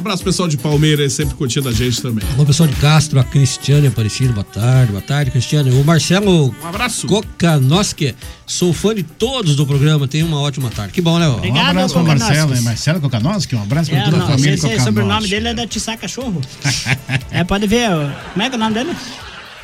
[0.00, 2.24] Abraço pessoal de Palmeiras, sempre curtindo a gente também.
[2.32, 5.70] Alô, pessoal de Castro, a Cristiane Aparecido, boa tarde, boa tarde, Cristiane.
[5.70, 7.06] O Marcelo Um abraço.
[7.06, 8.14] Kokanoski,
[8.46, 10.94] sou fã de todos do programa, tenha uma ótima tarde.
[10.94, 11.28] Que bom, né?
[11.28, 11.38] ó?
[11.46, 14.54] Um abraço pra Marcelo, é Marcelo Kokanoski, um abraço pra É, toda a não, família
[14.54, 15.30] esse, esse sobrenome Kokanoski.
[15.30, 16.40] dele é da Tissá Cachorro.
[17.30, 17.90] é, pode ver,
[18.32, 18.96] como é que é o nome dele?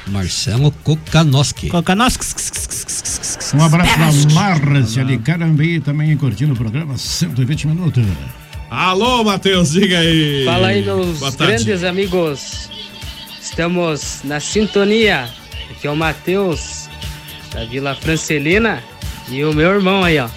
[0.09, 1.71] Marcelo Kokanoski.
[1.71, 2.27] Kokanoski.
[3.55, 3.91] Um abraço
[4.29, 8.05] pra Márcia de Carambi, também curtindo o programa 120 minutos.
[8.71, 10.45] Alô, Matheus, diga aí.
[10.45, 12.69] Fala aí, meus grandes amigos.
[13.41, 15.29] Estamos na sintonia.
[15.71, 16.89] Aqui é o Matheus,
[17.53, 18.83] da Vila Francelina.
[19.29, 20.29] E o meu irmão aí, ó.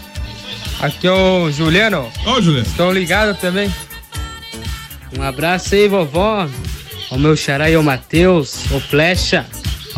[0.80, 2.10] Aqui é o Juliano.
[2.26, 2.68] Ô, Juliano.
[2.68, 3.74] Estão ligados também?
[5.18, 6.48] Um abraço aí, vovó.
[7.10, 9.46] O meu xará e o Matheus, o Flecha.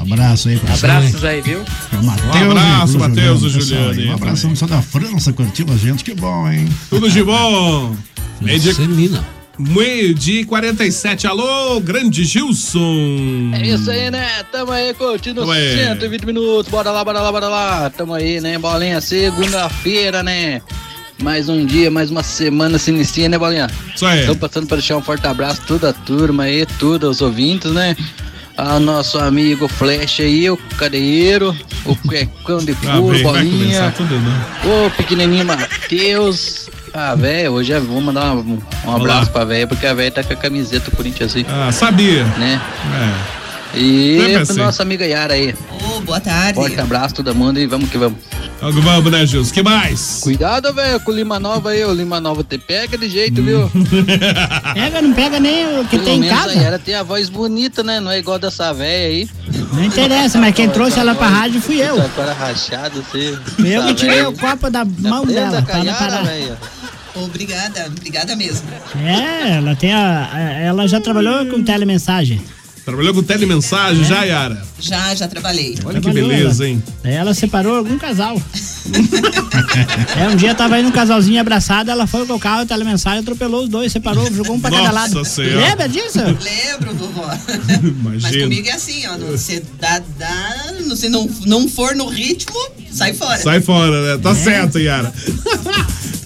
[0.02, 1.64] Abraço aí pra Abraços aí, viu?
[2.04, 6.04] Matheus Um abraço, pro Matheus e Juliano Um abração só da França curtindo a gente,
[6.04, 6.68] que bom, hein?
[6.90, 7.96] Tudo de bom.
[8.42, 8.74] Meio dia,
[9.60, 11.28] meio dia e 47.
[11.28, 13.52] Alô, grande Gilson.
[13.54, 14.44] É isso aí, né?
[14.52, 15.78] Tamo aí curtindo Tamo aí.
[15.78, 16.72] 120 minutos.
[16.72, 17.90] Bora lá, bora lá, bora lá.
[17.92, 18.58] Tamo aí, né?
[18.58, 20.62] Bolinha, segunda-feira, né?
[21.22, 23.70] Mais um dia, mais uma semana se inicia, né, Bolinha?
[23.96, 24.26] Isso aí.
[24.26, 27.72] Tô passando para deixar um forte abraço a toda a turma aí, todos os ouvintes,
[27.72, 27.96] né?
[28.58, 34.46] Ao nosso amigo Flash aí, o Cadeiro, o Cuecão de Ah, Couro, Bolinha, tudo, né?
[34.66, 36.70] o pequenininho Matheus.
[36.94, 40.24] Ah, velho, hoje eu vou mandar um, um abraço pra velha, porque a velha tá
[40.24, 41.46] com a camiseta do Corinthians aí.
[41.50, 42.26] Ah, sabia.
[42.38, 42.62] Né?
[43.38, 43.41] É.
[43.74, 44.54] E assim.
[44.60, 45.56] nossa amiga Yara aí.
[45.96, 46.56] Ô, boa tarde.
[46.56, 48.18] Forte abraço todo mundo e vamos que vamos.
[48.60, 49.52] Vamos, vamos, né, Gilson?
[49.54, 50.20] que mais?
[50.22, 51.84] Cuidado, velho, com o Lima Nova aí.
[51.84, 53.68] O Lima Nova te pega de jeito, viu?
[54.76, 56.60] Pega, não pega nem o que Pelo tem em menos a casa.
[56.60, 58.00] Yara tem a voz bonita, né?
[58.00, 59.30] Não é igual dessa velha aí.
[59.74, 61.96] Não interessa, mas quem trouxe ela pra rádio fui eu.
[61.98, 63.36] Tá Agora rachado, você.
[63.66, 64.30] Eu que tirei véia.
[64.30, 66.24] o copo da mão presa dela pra parar.
[66.24, 66.58] velho.
[67.16, 68.68] Obrigada, obrigada mesmo.
[69.04, 72.42] É, ela tem a, a- Ela já trabalhou com telemensagem.
[72.86, 74.66] Trabalhou com telemensagem já, Yara?
[74.80, 75.78] Já, já trabalhei.
[75.86, 76.72] Olha que Trabalhou, beleza, ela.
[76.74, 76.84] hein?
[77.04, 78.42] Ela separou algum casal.
[80.20, 83.64] é, um dia tava indo um casalzinho abraçado, ela foi com o carro, telemensagem, atropelou
[83.64, 85.26] os dois, separou, jogou um pra cada Nossa lado.
[85.26, 85.68] Senhora.
[85.68, 86.18] Lembra disso?
[86.42, 87.28] Lembro, vovó.
[88.04, 88.44] Mas Imagina.
[88.46, 89.18] comigo é assim, ó.
[89.32, 90.56] Você dá, dá,
[90.86, 92.58] não- se não, não for no ritmo,
[92.92, 93.38] sai fora.
[93.38, 94.22] Sai fora, né?
[94.22, 94.36] Tá É.
[94.36, 95.14] certo, Yara.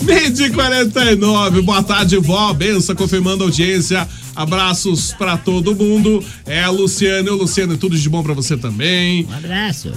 [0.01, 2.53] Meio de 49, boa tarde, vó.
[2.53, 4.07] Benção, confirmando a audiência.
[4.35, 6.23] Abraços pra todo mundo.
[6.45, 7.31] É a Luciana.
[7.31, 9.25] Ô, Luciana, tudo de bom pra você também.
[9.29, 9.91] Um abraço.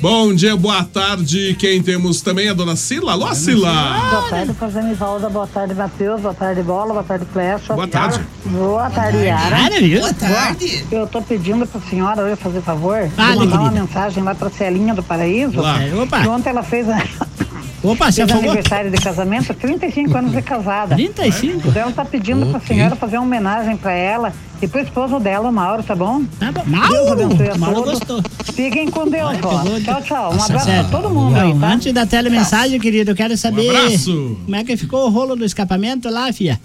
[0.00, 1.56] Bom dia, boa tarde.
[1.58, 2.48] Quem temos também?
[2.48, 3.10] A dona Sila.
[3.12, 3.72] Alô, Sila.
[4.10, 5.28] Boa tarde, Fazenda Ivalda.
[5.28, 6.20] Boa tarde, Matheus.
[6.20, 6.92] Boa tarde, Bola.
[6.92, 7.74] Boa tarde, Flecha.
[7.74, 8.20] Boa tarde.
[8.44, 9.56] Boa tarde, Yara.
[9.98, 10.84] Boa tarde.
[10.92, 13.08] Eu tô pedindo pra senhora hoje fazer favor.
[13.16, 15.60] Fale, de mandar uma mensagem lá pra Celinha do Paraíso.
[15.60, 15.80] Lá.
[16.00, 16.18] Opa.
[16.28, 17.02] Ontem ela fez, a-
[17.82, 18.50] Opa, se afogou.
[18.50, 20.96] aniversário de casamento, 35 anos de casada.
[20.96, 21.68] 35?
[21.68, 22.66] Então ela tá pedindo pra Ok.
[22.76, 26.24] senhora fazer uma homenagem pra ela e pro esposo dela, o Mauro, tá bom?
[26.40, 26.64] Tá bom.
[26.66, 27.98] Deus abençoe a Mauro, Mauro todos.
[28.00, 28.22] gostou.
[28.52, 29.80] Fiquem com Deus, Olha, ó.
[29.80, 30.30] Tchau, tchau.
[30.32, 30.88] Um Nossa, abraço sério.
[30.88, 31.72] pra todo mundo aí, Não, tá?
[31.72, 34.38] Antes da telemensagem, querido, eu quero saber Um abraço.
[34.44, 36.60] como é que ficou o rolo do escapamento lá, fia.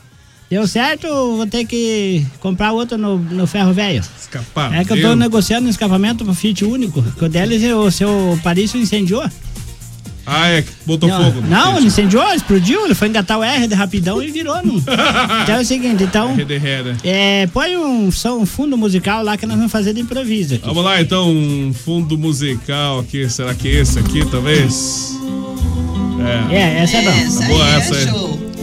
[0.50, 4.04] Deu certo ou vou ter que comprar outro no, no ferro velho?
[4.20, 4.74] Escapar.
[4.74, 7.02] É que eu tô negociando um escapamento pro Fiat único.
[7.02, 9.24] Que o deles, o seu Parício incendiou.
[10.26, 10.64] Ah, é.
[10.86, 11.42] Botou não, fogo.
[11.42, 14.56] no Não, ele incendiou, explodiu, ele foi engatar o R de rapidão e virou.
[14.64, 14.78] Não.
[15.44, 16.34] então é o seguinte, então.
[16.36, 16.96] Rede, rede.
[17.04, 20.66] É, põe um, som, um fundo musical lá que nós vamos fazer de improviso aqui.
[20.66, 23.30] Vamos lá, então, um fundo musical aqui.
[23.30, 25.18] Será que esse aqui, talvez?
[26.50, 26.56] É.
[26.56, 27.10] É, essa é bom.
[27.10, 28.08] Essa Boa, aí essa é aí.
[28.08, 28.54] show.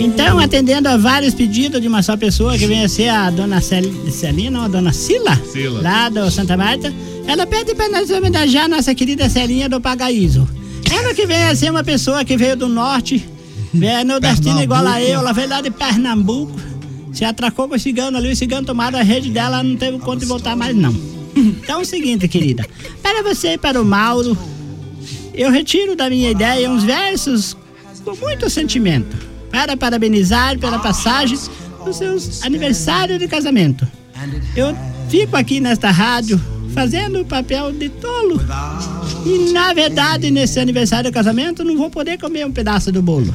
[0.00, 3.60] Então, atendendo a vários pedidos de uma só pessoa, que vem a ser a dona
[3.60, 5.82] Cel Celina, ou a dona Sila, Sila.
[5.82, 6.92] lá do Santa Marta,
[7.26, 10.48] ela pede para nós homenagear a nossa querida Celinha do Pagaíso.
[10.90, 13.28] Ela que vem a ser uma pessoa que veio do norte,
[13.80, 16.58] é nordestina igual a eu, ela veio lá de Pernambuco,
[17.12, 20.20] se atracou com o cigano ali, o cigano tomaram a rede dela, não teve conta
[20.20, 20.94] de voltar mais não.
[21.36, 22.66] Então é o seguinte, querida,
[23.02, 24.36] para você e para o Mauro,
[25.34, 27.56] eu retiro da minha ideia uns versos
[28.04, 29.16] com muito sentimento
[29.50, 31.38] para parabenizar pela passagem
[31.84, 33.86] dos seus aniversários de casamento.
[34.56, 34.76] Eu
[35.08, 36.40] fico aqui nesta rádio
[36.74, 38.40] fazendo o papel de tolo
[39.24, 43.32] e na verdade nesse aniversário de casamento não vou poder comer um pedaço do bolo.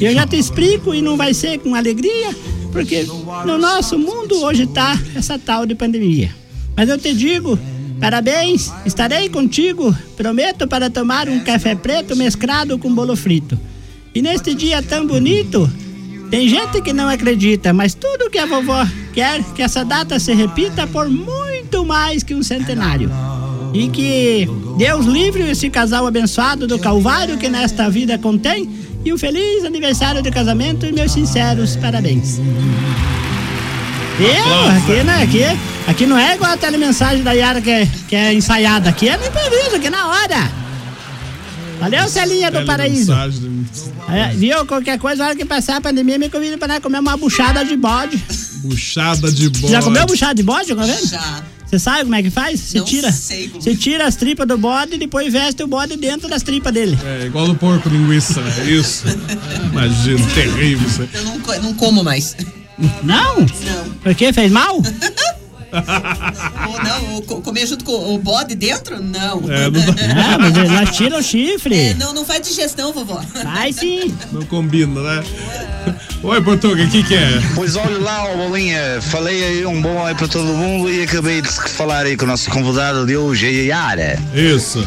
[0.00, 2.34] Eu já te explico e não vai ser com alegria,
[2.72, 3.06] porque
[3.44, 6.30] no nosso mundo hoje tá essa tal de pandemia.
[6.76, 7.58] Mas eu te digo
[8.00, 9.96] Parabéns, estarei contigo.
[10.16, 13.58] Prometo para tomar um café preto mesclado com bolo frito.
[14.14, 15.70] E neste dia tão bonito,
[16.30, 20.34] tem gente que não acredita, mas tudo que a vovó quer que essa data se
[20.34, 21.43] repita por muito
[21.84, 23.10] mais que um centenário.
[23.72, 24.48] E que
[24.78, 28.70] Deus livre esse casal abençoado do Calvário que nesta vida contém.
[29.04, 32.38] E um feliz aniversário de casamento e meus sinceros parabéns.
[34.18, 35.22] Eu, aqui, né?
[35.22, 35.42] Aqui,
[35.88, 38.88] aqui não é igual a telemensagem da Yara que é, que é ensaiada.
[38.88, 40.64] Aqui é no improviso, aqui é na hora.
[41.80, 43.12] Valeu, Celinha do Paraíso.
[44.08, 44.64] É, viu?
[44.64, 48.22] Qualquer coisa, hora que passar a pandemia, me convida nós comer uma buchada de bode.
[48.64, 49.72] Buchada de bode.
[49.72, 51.10] Já comeu buchada de bode alguma vez?
[51.10, 51.42] Já.
[51.66, 52.60] Você sabe como é que faz?
[52.60, 53.10] Você Não tira.
[53.12, 53.60] sei como.
[53.62, 56.96] Você tira as tripas do bode e depois veste o bode dentro das tripas dele.
[57.04, 59.04] É igual no porco linguiça, é isso.
[59.72, 61.08] Imagina, terrível isso aí.
[61.12, 62.36] Eu não, não como mais.
[63.02, 63.40] Não?
[63.40, 63.46] Não.
[64.02, 64.32] Por quê?
[64.32, 64.80] Fez mal?
[66.68, 69.02] Ou não, ou co- comer junto com o bode dentro?
[69.02, 69.42] Não.
[69.50, 69.80] É, não,
[70.24, 71.76] Ah, mas nós tira o chifre.
[71.88, 73.20] É, não, não faz digestão, vovó.
[73.42, 74.14] Faz sim.
[74.32, 75.24] não combina, né?
[76.22, 77.42] Oi, Portuga, o que que é?
[77.54, 81.42] Pois olha lá, ó, Bolinha, falei aí um bom aí para todo mundo e acabei
[81.42, 84.18] de falar aí com o nosso convidado de hoje, a Yara.
[84.34, 84.86] Isso.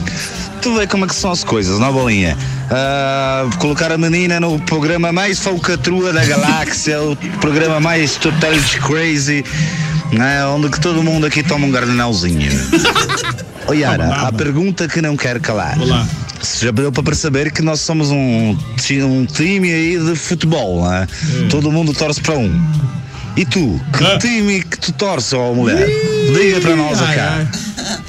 [0.64, 2.36] Tu vê como é que são as coisas, não, Bolinha?
[2.72, 9.46] Ah, colocar a menina no programa mais falcatrua da galáxia, o programa mais totality crazy,
[10.12, 12.50] né, onde que todo mundo aqui toma um gardenalzinho.
[13.68, 15.80] Ô Yara, a pergunta que não quero calar.
[15.80, 16.08] Olá.
[16.62, 18.58] Já deu para perceber que nós somos um,
[19.04, 21.08] um time aí de futebol, né?
[21.50, 22.52] Todo mundo torce para um.
[23.36, 23.80] E tu?
[23.96, 25.86] Que time que tu torce, ó mulher?
[26.34, 27.48] Diga para nós Ai, ai.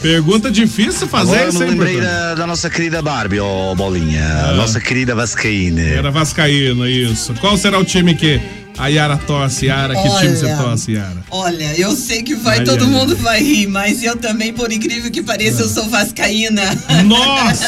[0.00, 4.24] Pergunta difícil fazer Agora isso, me hein, lembrei da, da nossa querida Barbie, ó Bolinha.
[4.48, 5.80] A nossa querida Vascaína.
[5.82, 7.34] Era Vascaína, isso.
[7.40, 8.40] Qual será o time que
[8.78, 9.94] a Yara torce, Yara?
[9.96, 10.56] Que time você Olha.
[10.56, 11.16] torce, Yara?
[11.30, 15.10] Olha, eu sei que vai, Ai, todo mundo vai rir, mas eu também, por incrível
[15.10, 16.62] que pareça, eu sou vascaína.
[17.04, 17.66] Nossa!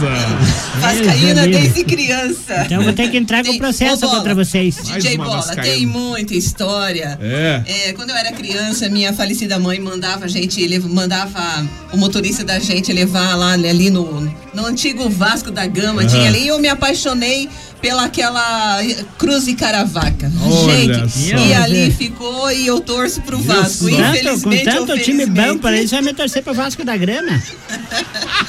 [0.80, 2.62] vascaína desde criança.
[2.64, 4.76] Então eu vou ter que entrar com Tem- processo Ô, Bola, contra vocês.
[4.82, 5.62] DJ Bola, vascaína.
[5.62, 7.18] tem muita história.
[7.20, 7.62] É.
[7.66, 12.44] É, quando eu era criança, minha falecida mãe mandava a gente, lev- mandava o motorista
[12.44, 14.20] da gente levar lá ali no,
[14.54, 16.10] no antigo Vasco da Gama, Aham.
[16.10, 17.48] tinha ali, e eu me apaixonei
[17.80, 18.80] pela aquela
[19.18, 20.32] Cruz e Caravaca.
[20.42, 21.36] Olha gente, só.
[21.36, 23.84] e ali ficou e eu torço pro Vasco.
[23.88, 26.96] Com tanto, com Infelizmente, tanto time bom para isso, vai me torcer pro Vasco da
[26.96, 27.40] Grama.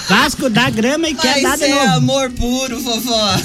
[0.07, 1.87] Vasco da Grama e quer dar Mas de é novo.
[1.97, 3.35] amor puro, vovó.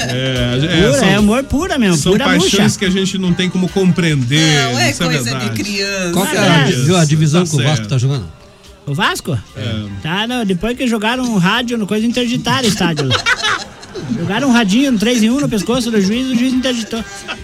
[0.00, 2.78] É, Pura, são- é amor pura mesmo, São pura paixões bucha.
[2.78, 4.62] que a gente não tem como compreender.
[4.72, 5.50] Não é isso é coisa verdade.
[5.50, 6.10] de criança.
[6.12, 7.88] Qual que é a, Isso, viu a divisão tá que o Vasco certo.
[7.90, 8.35] tá jogando?
[8.86, 9.36] O Vasco?
[9.56, 9.88] É.
[10.02, 13.08] Tá, não, depois que jogaram um rádio no coisa, interditaram o estádio.
[13.08, 13.16] lá.
[14.14, 17.02] Jogaram um radinho, um 3 em 1 no pescoço do juiz, o juiz interditou.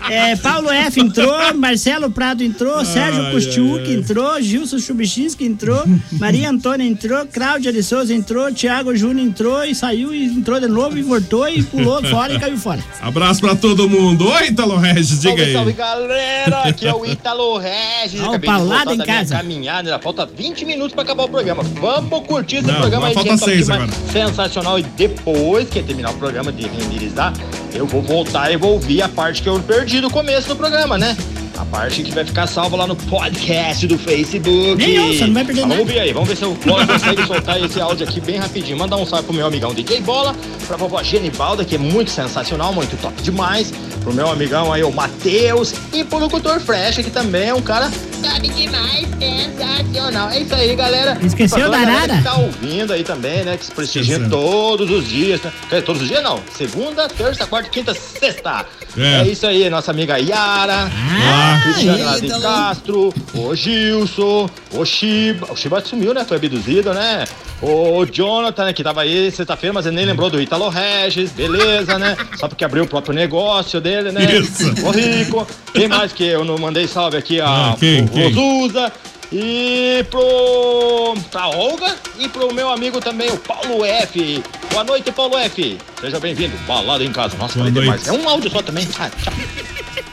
[0.09, 3.93] É, Paulo F entrou, Marcelo Prado entrou, Sérgio ai.
[3.95, 5.83] entrou, Gilson Chubichinski entrou,
[6.13, 10.67] Maria Antônia entrou, Cláudia de Souza entrou, Thiago Júnior entrou e saiu e entrou de
[10.69, 12.83] novo e voltou e pulou fora e caiu fora.
[13.01, 14.29] Abraço pra todo mundo.
[14.29, 15.53] Oi, Italo Regis, diga Salve, aí.
[15.53, 18.21] salve galera, aqui é o Ítalo Regis.
[18.21, 19.37] Ó, o Acabei voltar em casa.
[19.37, 21.63] caminhada, falta 20 minutos pra acabar o programa.
[21.63, 23.91] Vamos curtir esse Não, programa aí, que falta é seis agora.
[24.13, 24.79] sensacional.
[24.79, 27.33] E depois que terminar o programa de renderizar,
[27.75, 30.99] eu vou voltar e vou ouvir a parte que eu perdi do começo do programa,
[30.99, 31.17] né?
[31.59, 34.77] A parte que vai ficar salva lá no podcast do Facebook.
[34.77, 35.81] Nem ouça, não vai perder Mas nada.
[35.81, 38.79] Vamos ver aí, vamos ver se eu posso conseguir soltar esse áudio aqui bem rapidinho.
[38.79, 40.35] Mandar um salve pro meu amigão DJ Bola,
[40.67, 43.73] pra vovó Genibalda, que é muito sensacional, muito top demais.
[44.03, 47.91] Pro meu amigão aí, o Matheus, e pro locutor Fresh, que também é um cara
[48.23, 50.31] sabe demais, sensacional.
[50.31, 51.19] É isso aí, galera.
[51.23, 52.17] Esqueceu da a galera Arara?
[52.19, 53.57] que tá ouvindo aí também, né?
[53.57, 54.31] Que se prestigia Esqueceu.
[54.39, 55.41] todos os dias.
[55.43, 55.53] Né?
[55.69, 56.41] Quer todos os dias não.
[56.57, 58.65] Segunda, terça, quarta, quinta, sexta.
[58.97, 59.23] É.
[59.23, 60.91] É, isso aí, nossa amiga Yara.
[60.93, 62.43] Ah, Cristiane lá de ídolo.
[62.43, 65.53] Castro, o Gilson, o Shiba.
[65.53, 66.25] O Shiba sumiu, né?
[66.25, 67.25] Foi abduzido, né?
[67.63, 71.97] O Jonathan, né, que tava aí sexta-feira, mas ele nem lembrou do Italo Regis, beleza,
[71.97, 72.17] né?
[72.37, 74.25] Só porque abriu o próprio negócio dele, né?
[74.35, 74.65] Isso.
[74.85, 75.47] O rico.
[75.73, 77.41] Quem mais que eu não mandei salve aqui?
[77.41, 78.33] Ah, quem, o quem?
[78.33, 78.93] Rosuza.
[79.35, 81.15] E pro.
[81.31, 84.43] pra Olga e pro meu amigo também, o Paulo F.
[84.71, 85.79] Boa noite, Paulo F.
[86.01, 86.55] Seja bem-vindo.
[86.67, 87.35] Balada em casa.
[87.39, 87.83] Nossa, Boa noite.
[87.85, 88.07] demais.
[88.09, 88.87] É um áudio só também.
[88.99, 89.33] Ah, tchau.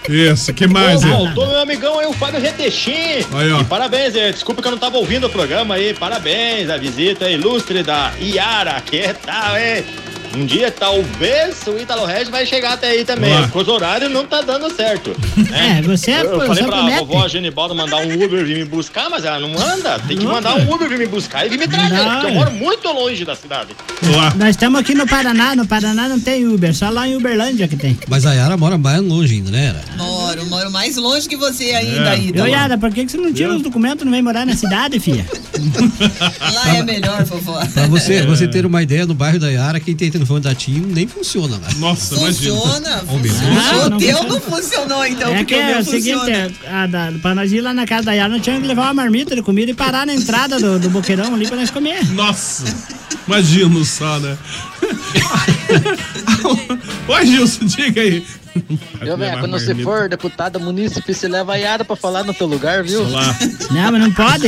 [0.07, 1.03] Isso, que mais?
[1.03, 1.07] É?
[1.07, 3.25] Voltou meu amigão aí, o Fábio Retechim.
[3.33, 3.59] Aí, ó.
[3.61, 5.93] E parabéns, é, desculpa que eu não tava ouvindo o programa aí.
[5.93, 8.81] Parabéns, a visita ilustre da Iara.
[8.81, 9.83] Que tal, hein?
[10.35, 13.29] Um dia, talvez, o Ítalo Regis vai chegar até aí também.
[13.31, 13.41] Boa.
[13.43, 15.15] Porque os horários não tá dando certo.
[15.51, 16.99] É, você é Eu, eu falei só pra promete.
[16.99, 19.97] vovó Genibaldo mandar um Uber vir me buscar, mas ela não manda.
[20.07, 21.95] Tem que Não, mandar um Uber vir me buscar e vir me trazer.
[21.95, 22.33] Não, Porque eu é.
[22.33, 23.69] moro muito longe da cidade.
[24.37, 27.75] Nós estamos aqui no Paraná, no Paraná não tem Uber, só lá em Uberlândia que
[27.75, 27.97] tem.
[28.07, 29.65] Mas a Yara mora mais longe ainda, né?
[29.65, 29.83] Yara?
[29.97, 32.19] Moro, moro mais longe que você ainda, É.
[32.19, 32.43] Ítalo.
[32.45, 34.55] Ô, Yara, por que, que você não tira os documentos e não vem morar na
[34.55, 35.25] cidade, filha?
[36.53, 37.59] Lá é melhor, vovó.
[37.73, 40.81] Pra você, você ter uma ideia, no bairro da Yara, quem tem telefone da TIM
[40.81, 41.67] nem funciona lá.
[41.77, 43.97] Nossa, Funciona, meu funciona.
[43.97, 44.19] Deus.
[44.19, 46.51] o teu não funcionou, então, é porque que o é o seguinte, funciona.
[46.63, 48.83] é, a da, pra nós ir lá na casa da Yara, nós tínhamos que levar
[48.83, 52.03] uma marmita de comida e parar na entrada do, do boqueirão ali pra nós comer.
[52.13, 52.63] Nossa,
[53.27, 54.37] imagino só, né?
[57.07, 58.25] Ô, Gilson, diga aí.
[59.01, 59.39] Viu, velho?
[59.39, 63.03] Quando você for deputada munícipe, você leva a Yara pra falar no teu lugar, viu?
[63.07, 64.47] Não, mas não pode.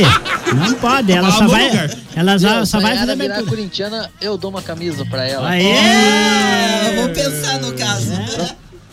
[0.54, 1.12] Não pode.
[1.12, 1.90] Ela só vai.
[2.14, 3.56] Ela só, Viu, só vai fazer virar abertura.
[3.56, 5.48] corintiana, eu dou uma camisa pra ela.
[5.50, 5.70] Aê!
[5.72, 8.12] É, vou pensar no caso.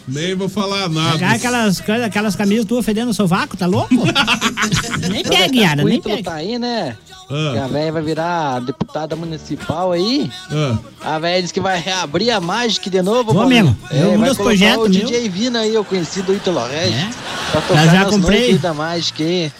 [0.07, 1.13] Nem vou falar nada.
[1.13, 3.93] Pegar aquelas, aquelas camisas tuas fedendo o sovaco, tá louco?
[5.09, 5.55] nem pega, velho?
[5.55, 6.23] Yara, O nem pega.
[6.23, 6.95] tá aí, né?
[7.31, 7.51] Ah.
[7.53, 10.31] Que a velha vai virar deputada municipal aí.
[10.51, 10.77] Ah.
[11.15, 13.33] A velha disse que vai reabrir a Magic de novo.
[13.33, 13.77] Vou mesmo.
[13.91, 15.05] É, É um vai dos projetos o meu.
[15.05, 17.15] DJ Vina aí, o conhecido Ítalo Regis.
[17.51, 18.57] Pra Já tocar já comprei.
[18.57, 19.51] da Magic aí.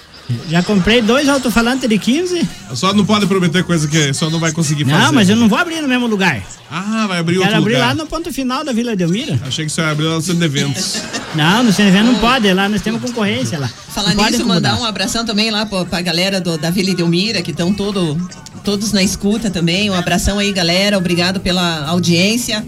[0.50, 2.48] Já comprei dois alto-falantes de 15.
[2.74, 4.98] Só não pode prometer coisa que só não vai conseguir fazer.
[4.98, 6.42] Não, mas eu não vou abrir no mesmo lugar.
[6.72, 7.88] Ah, vai abrir Quero outro abrir lugar.
[7.88, 9.40] lá no ponto final da Vila Delmira.
[9.46, 10.98] Achei que você ia abrir lá no centro de eventos.
[11.36, 12.52] Não, no CNV não pode.
[12.52, 13.68] Lá nós temos concorrência lá.
[13.68, 17.44] Falar Não nisso, mandar um abração também lá pra, pra galera do, da Vila Edelmira,
[17.44, 18.18] que estão todo,
[18.64, 19.92] todos na escuta também.
[19.92, 20.98] Um abração aí, galera.
[20.98, 22.66] Obrigado pela audiência.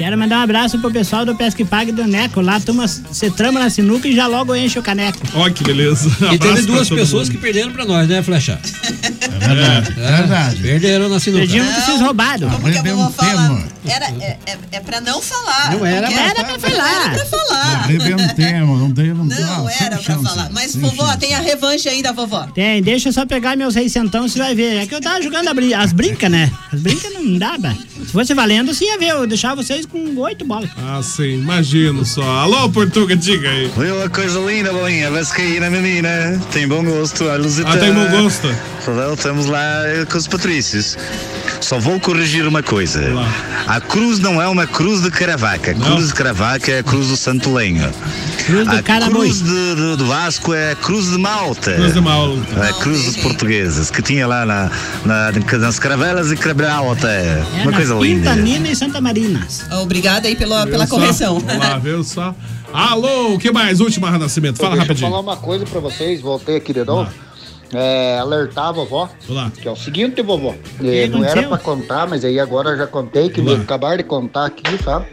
[0.00, 2.40] Quero mandar um abraço pro pessoal do Pesque Pague do Neco.
[2.40, 5.18] Lá turma, você trama na sinuca e já logo enche o caneco.
[5.34, 6.08] Ó, que beleza.
[6.32, 7.36] E teve duas pessoas mundo.
[7.36, 8.58] que perderam pra nós, né, Flecha?
[8.62, 10.56] É verdade, é verdade.
[10.62, 11.40] Perderam na sinuca.
[11.42, 12.48] Perdimos que vocês roubaram.
[12.48, 13.62] Como que eu vou falar?
[13.86, 15.72] Era, é, é, é pra não falar.
[15.72, 17.04] Não era porque pra- Era pra falar.
[17.04, 17.74] Era pra falar.
[17.84, 19.08] Arrebentemos, não tem.
[19.08, 20.50] Não, Não ah, era pra chance, falar.
[20.50, 21.18] Mas, sem vovó, chance.
[21.18, 22.46] tem a revanche aí da vovó.
[22.54, 24.76] Tem, deixa eu só pegar meus seiscentão, você vai ver.
[24.82, 26.50] É que eu tava jogando brin- as brincas, né?
[26.72, 27.74] As brincas não bah.
[27.98, 29.10] Se fosse valendo, você ia ver.
[29.10, 30.70] Eu deixava vocês com oito bolas.
[30.78, 32.22] Ah, sim, imagino só.
[32.22, 33.70] Alô, Portuga, diga aí.
[33.76, 35.10] Viu uma coisa linda, bolinha?
[35.10, 36.40] Vascaína, menina.
[36.52, 37.74] Tem bom gosto, a Lusitana.
[37.74, 38.48] Ah, tem bom gosto.
[38.82, 39.62] Então, Estamos lá
[40.10, 40.96] com os Patrícios.
[41.60, 43.00] Só vou corrigir uma coisa.
[43.66, 45.72] A cruz não é uma cruz de Caravaca.
[45.72, 47.88] A cruz de Caravaca é a cruz do Santo Lenho.
[48.46, 51.74] Cruz do a cruz de, de- do Vasco é a cruz de Malta.
[51.74, 52.60] Cruz de Malta.
[52.60, 54.70] É a cruz dos portugueses, que tinha lá na,
[55.04, 57.24] na, nas caravelas e Cabral até.
[57.24, 58.30] É, uma na coisa linda.
[58.30, 59.46] Quinta Nina e Santa Marina.
[59.82, 60.94] Obrigada aí pela, Viu pela só?
[60.96, 61.38] correção.
[61.40, 62.34] Vamos lá, viu só?
[62.72, 63.80] Alô, o que mais?
[63.80, 64.58] Última Renascimento.
[64.58, 65.10] Fala Deixa eu rapidinho.
[65.10, 67.10] falar uma coisa pra vocês, voltei aqui de novo.
[67.72, 69.08] É, alertar a vovó.
[69.28, 69.50] Olá.
[69.60, 70.54] Que é o seguinte, vovó.
[70.82, 73.60] É, não era pra contar, mas aí agora eu já contei, que me Olá.
[73.60, 75.06] acabaram de contar aqui, sabe?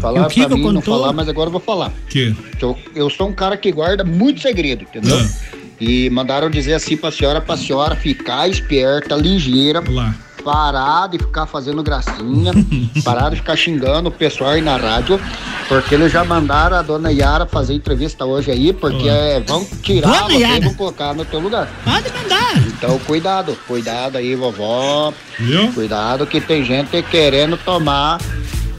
[0.00, 0.98] Falaram o Kiko pra mim não contou?
[1.00, 1.92] falar, mas agora eu vou falar.
[2.08, 2.34] Que?
[2.58, 5.16] Que Eu, eu sou um cara que guarda muito segredo, entendeu?
[5.16, 5.56] Ah.
[5.80, 10.14] E mandaram dizer assim pra senhora, pra senhora ficar esperta, ligeira, Olá.
[10.42, 12.52] Parar de ficar fazendo gracinha,
[13.04, 15.20] parar de ficar xingando o pessoal aí na rádio,
[15.68, 20.10] porque eles já mandaram a dona Yara fazer entrevista hoje aí, porque é, vão tirar
[20.10, 21.68] Dona você e vão colocar no teu lugar.
[21.84, 22.58] Pode mandar.
[22.58, 25.12] Então cuidado, cuidado aí, vovó.
[25.38, 25.72] Viu?
[25.72, 28.18] Cuidado que tem gente querendo tomar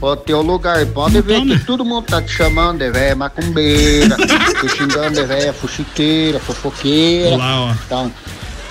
[0.00, 0.84] o teu lugar.
[0.86, 1.56] Pode ver toma.
[1.56, 4.16] que todo mundo tá te chamando de véia macumbeira,
[4.60, 7.36] te xingando de véia fuxiqueira, fofoqueira.
[7.36, 7.72] Olá, ó.
[7.86, 8.12] Então,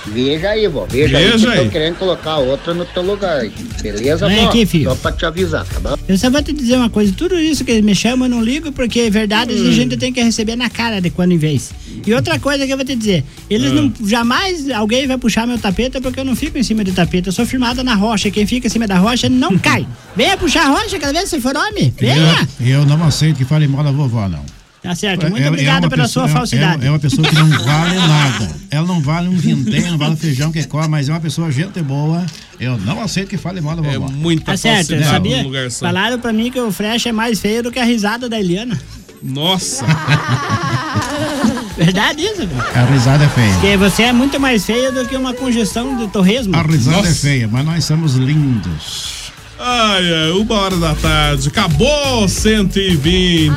[0.08, 0.86] veja aí, vó.
[0.90, 1.58] Veja, aí Veja que aí.
[1.58, 3.42] estão querendo colocar outra no teu lugar.
[3.82, 4.50] Beleza, Vem vó?
[4.50, 4.90] aqui, filho.
[4.90, 5.98] Só pra te avisar, tá bom?
[6.08, 8.44] Eu só vou te dizer uma coisa, tudo isso que eles me chamam eu não
[8.44, 11.72] ligo, porque é verdade a gente tem que receber na cara de quando em vez.
[12.06, 13.76] E outra coisa que eu vou te dizer, eles Ah.
[13.76, 17.28] não jamais alguém vai puxar meu tapete porque eu não fico em cima do tapete,
[17.28, 19.86] eu sou firmada na rocha, quem fica em cima da rocha não cai.
[20.16, 22.48] Venha puxar a rocha cada vez que você for homem, venha.
[22.60, 24.44] Eu, eu não aceito que fale mal da vovó, não.
[24.84, 26.84] Tá certo, muito É- é obrigado uma pela pessoa- sua é- falsidade.
[26.84, 28.50] É, é uma pessoa que não vale nada.
[28.72, 31.80] Ela não vale um vintém, não vale feijão que come, mas é uma pessoa gente
[31.84, 32.26] boa.
[32.60, 34.12] Eu não aceito que fale mal da É vovó.
[34.12, 35.46] muita Tá certo, falsidade sabia?
[35.72, 38.80] Falaram pra mim que o Fresh é mais feio do que a risada da Eliana.
[39.22, 39.86] Nossa.
[41.78, 42.62] Verdade isso, velho?
[42.76, 43.54] A risada é feia.
[43.54, 46.56] Porque você é muito mais feio do que uma congestão de torresmo.
[46.56, 47.14] A risada é Nossa.
[47.22, 49.32] feia, mas nós somos lindos.
[49.60, 51.48] Ai, ai, uma hora da tarde.
[51.50, 53.52] Acabou 120.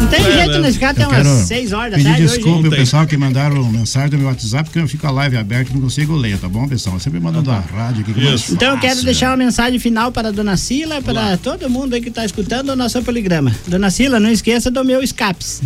[0.00, 0.72] Não tem É, jeito né?
[0.72, 2.48] ficar até Eu umas quero 6 horas da tarde hoje.
[2.48, 2.70] ao Tem.
[2.70, 5.80] pessoal que mandaram mensagem no meu WhatsApp, porque eu fico a live aberta e não
[5.80, 6.98] consigo ler, tá bom, pessoal?
[7.00, 8.12] Sempre mandando a rádio aqui.
[8.14, 8.34] que é.
[8.50, 12.00] Então eu quero deixar uma mensagem final para a dona Sila, para todo mundo aí
[12.00, 13.52] que está escutando o nosso poligrama.
[13.66, 15.62] Dona Sila, não esqueça do meu escapes.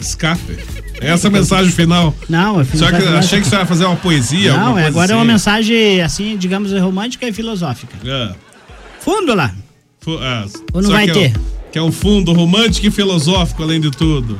[0.00, 0.58] Escape.
[1.00, 2.14] Essa é a mensagem final.
[2.28, 4.56] Não, eu fiz Só que achei que você ia fazer uma poesia.
[4.56, 5.32] Não, é, agora é uma assim.
[5.32, 7.96] mensagem, assim, digamos, romântica e filosófica.
[8.04, 8.32] É.
[9.00, 9.52] Fundo lá.
[10.00, 11.32] Fu- é, Ou não vai é ter?
[11.72, 14.38] Que é um fundo romântico e filosófico, além de tudo.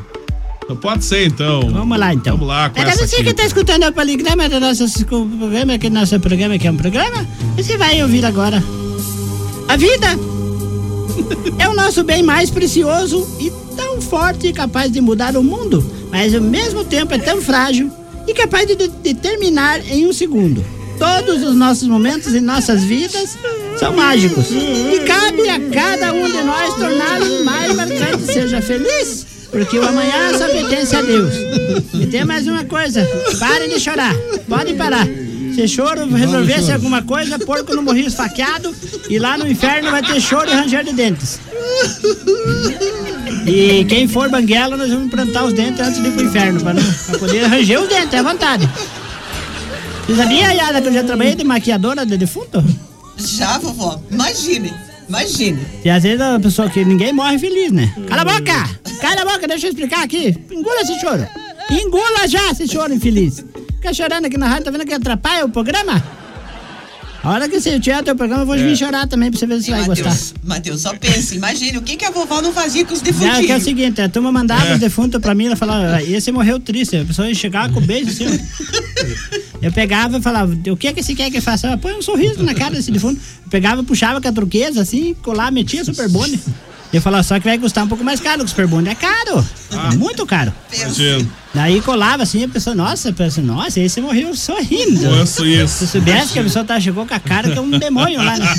[0.62, 1.60] Então pode ser, então.
[1.70, 2.34] Vamos lá, então.
[2.36, 3.30] Vamos lá com É essa você que aqui.
[3.30, 7.26] está escutando o poligrama do nosso programa, que nosso programa que é um programa,
[7.56, 8.62] você vai ouvir agora.
[9.68, 10.06] A vida
[11.58, 15.84] é o nosso bem mais precioso e tão forte e capaz de mudar o mundo,
[16.10, 17.90] mas ao mesmo tempo é tão frágil
[18.28, 20.64] e capaz de, de- terminar em um segundo.
[20.98, 23.36] Todos os nossos momentos em nossas vidas
[23.82, 24.46] são mágicos.
[24.50, 28.26] E cabe a cada um de nós torná-los mais marcantes.
[28.26, 31.34] Seja feliz, porque o amanhã só pertence a Deus.
[31.92, 33.04] E tem mais uma coisa:
[33.40, 34.14] parem de chorar.
[34.48, 35.06] Pode parar.
[35.54, 36.74] Se choro resolvesse chorar.
[36.74, 38.74] alguma coisa, porco não morria esfaqueado
[39.10, 41.40] e lá no inferno vai ter choro e ranger de dentes.
[43.44, 46.72] E quem for banguela, nós vamos plantar os dentes antes de ir pro inferno, pra,
[46.72, 48.70] não, pra poder ranger os dentes, é à vontade.
[50.06, 52.64] Você sabia, Yara, que eu já trabalhei de maquiadora de defunto?
[53.16, 54.00] Já, vovó.
[54.10, 54.72] Imagine.
[55.08, 55.58] Imagine.
[55.84, 57.92] E às vezes a pessoa que ninguém morre feliz, né?
[58.08, 58.80] Cala a boca!
[59.00, 60.36] Cala a boca, deixa eu explicar aqui.
[60.50, 61.26] Engula esse choro.
[61.70, 63.44] Engula já esse choro infeliz.
[63.76, 66.02] Fica chorando aqui na rádio, tá vendo que atrapalha o programa?
[67.22, 68.58] A hora que você tiver o teu programa, eu vou É.
[68.62, 70.16] vir chorar também pra você ver se você vai gostar.
[70.42, 71.36] Matheus, só pense.
[71.36, 74.00] Imagine o que, que a vovó não fazia com os Não, que é o seguinte,
[74.02, 76.96] a turma mandava os defuntos pra mim, ela falava, "Ah, esse morreu triste.
[76.96, 78.24] A pessoa ia chegar com o beijo assim.
[79.62, 81.68] Eu pegava e falava, o que é que esse quer que eu faça?
[81.68, 83.20] Ela, Põe um sorriso na cara desse defunto.
[83.44, 86.40] Eu pegava, puxava com a truqueza assim, colar, metia super bone.
[86.92, 88.94] Eu falava, só que vai custar um pouco mais caro, que o super bone é
[88.94, 89.44] caro.
[89.70, 90.52] É muito caro.
[90.72, 91.32] Imagino.
[91.54, 95.02] Daí colava assim, a pessoa, nossa, a pessoa, nossa, esse morreu sorrindo.
[95.02, 95.78] Nossa, isso.
[95.78, 98.36] Se soubesse que a pessoa tá, chegou com a cara que é um demônio lá,
[98.36, 98.54] né?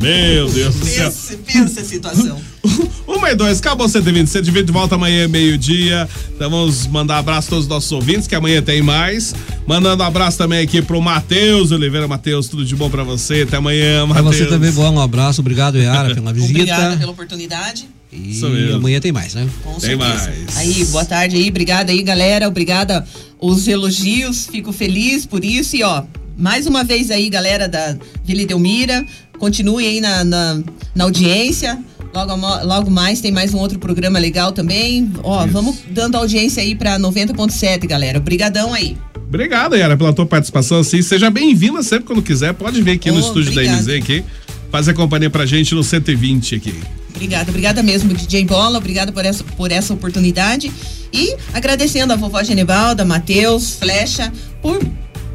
[0.00, 1.10] Meu Deus do céu.
[1.10, 2.40] Pense, pensa a situação.
[3.06, 4.28] Uma e dois, acabou o 120.
[4.28, 6.08] 120 de volta amanhã, meio-dia.
[6.34, 9.34] Então vamos mandar abraço a todos os nossos ouvintes, que amanhã tem mais.
[9.68, 12.08] Mandando abraço também aqui pro Matheus Oliveira.
[12.08, 13.42] Matheus, tudo de bom pra você.
[13.42, 14.36] Até amanhã, Pra Matheus.
[14.36, 15.42] você também, bom, um abraço.
[15.42, 16.52] Obrigado, Yara, pela visita.
[16.58, 17.86] Obrigada pela oportunidade.
[18.10, 18.76] E Isso mesmo.
[18.76, 19.46] amanhã tem mais, né?
[19.62, 20.30] Com Tem certeza.
[20.30, 20.56] mais.
[20.56, 22.48] Aí, boa tarde aí, obrigada aí, galera.
[22.48, 23.06] Obrigada
[23.38, 25.76] os elogios, fico feliz por isso.
[25.76, 26.02] E ó,
[26.34, 27.94] mais uma vez aí, galera da
[28.24, 29.04] Vila Delmira,
[29.38, 30.62] continue aí na, na,
[30.94, 31.78] na audiência.
[32.14, 35.12] Logo, logo mais tem mais um outro programa legal também.
[35.22, 38.16] Ó, vamos dando audiência aí pra 90.7, galera.
[38.18, 38.96] Obrigadão aí.
[39.28, 40.80] Obrigado, Yara, pela tua participação.
[40.80, 42.54] Assim, seja bem-vinda sempre quando quiser.
[42.54, 43.82] Pode vir aqui no Oh, estúdio da obrigada.
[43.82, 44.24] MZ aqui.
[44.72, 46.74] Fazer companhia pra gente no 120 aqui.
[47.14, 48.78] Obrigada, obrigada mesmo, DJ Bola.
[48.78, 50.72] Obrigada por essa, por essa oportunidade.
[51.12, 54.78] E agradecendo a vovó Genevalda, Matheus, Flecha, por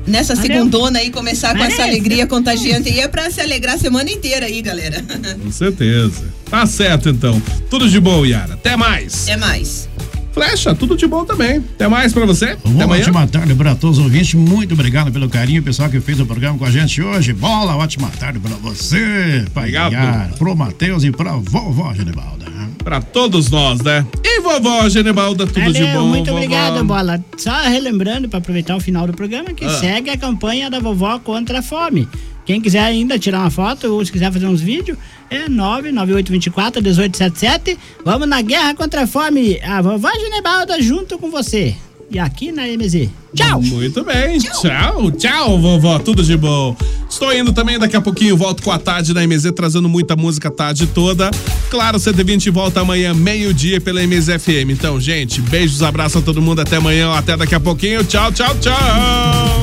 [0.07, 0.51] nessa Valeu.
[0.51, 1.73] segundona aí começar com Valeu.
[1.73, 2.89] essa alegria contagiante.
[2.89, 5.03] E é pra se alegrar a semana inteira aí, galera.
[5.43, 6.23] Com certeza.
[6.49, 7.41] Tá certo, então.
[7.69, 8.53] Tudo de bom, Yara.
[8.55, 9.27] Até mais.
[9.27, 9.89] É mais.
[10.33, 11.57] Flecha, tudo de bom também.
[11.57, 12.45] Até mais pra você.
[12.45, 13.01] Até Uma amanhã.
[13.03, 14.33] ótima tarde para todos os ouvintes.
[14.33, 17.33] Muito obrigado pelo carinho, pessoal que fez o programa com a gente hoje.
[17.33, 19.93] Bola, ótima tarde para você, Obrigado.
[19.93, 22.43] Yara, pro Matheus e pra vovó Genebalda.
[22.83, 24.05] Pra todos nós, né?
[24.23, 26.07] E vovó Genebalda, tudo de Valeu, bom.
[26.07, 26.37] muito vovó?
[26.37, 27.23] obrigado, Bola.
[27.37, 29.69] Só relembrando, para aproveitar o final do programa, que Ah.
[29.69, 32.07] segue a campanha da vovó contra a fome.
[32.45, 34.97] Quem quiser ainda tirar uma foto ou se quiser fazer uns vídeos,
[35.29, 37.77] é 99824-1877.
[38.03, 39.61] Vamos na guerra contra a fome.
[39.61, 41.73] A vovó Genebalda junto com você.
[42.11, 43.09] E aqui na MZ.
[43.33, 43.59] Tchau!
[43.59, 46.77] Muito bem, tchau, tchau, vovó, tudo de bom.
[47.09, 50.49] Estou indo também, daqui a pouquinho volto com a tarde na MZ, trazendo muita música
[50.49, 51.31] a tarde toda.
[51.71, 54.69] Claro, 120 volta amanhã, meio-dia, pela MZ FM.
[54.69, 58.03] Então, gente, beijos, abraço a todo mundo, até amanhã, até daqui a pouquinho.
[58.03, 59.62] Tchau, tchau, tchau.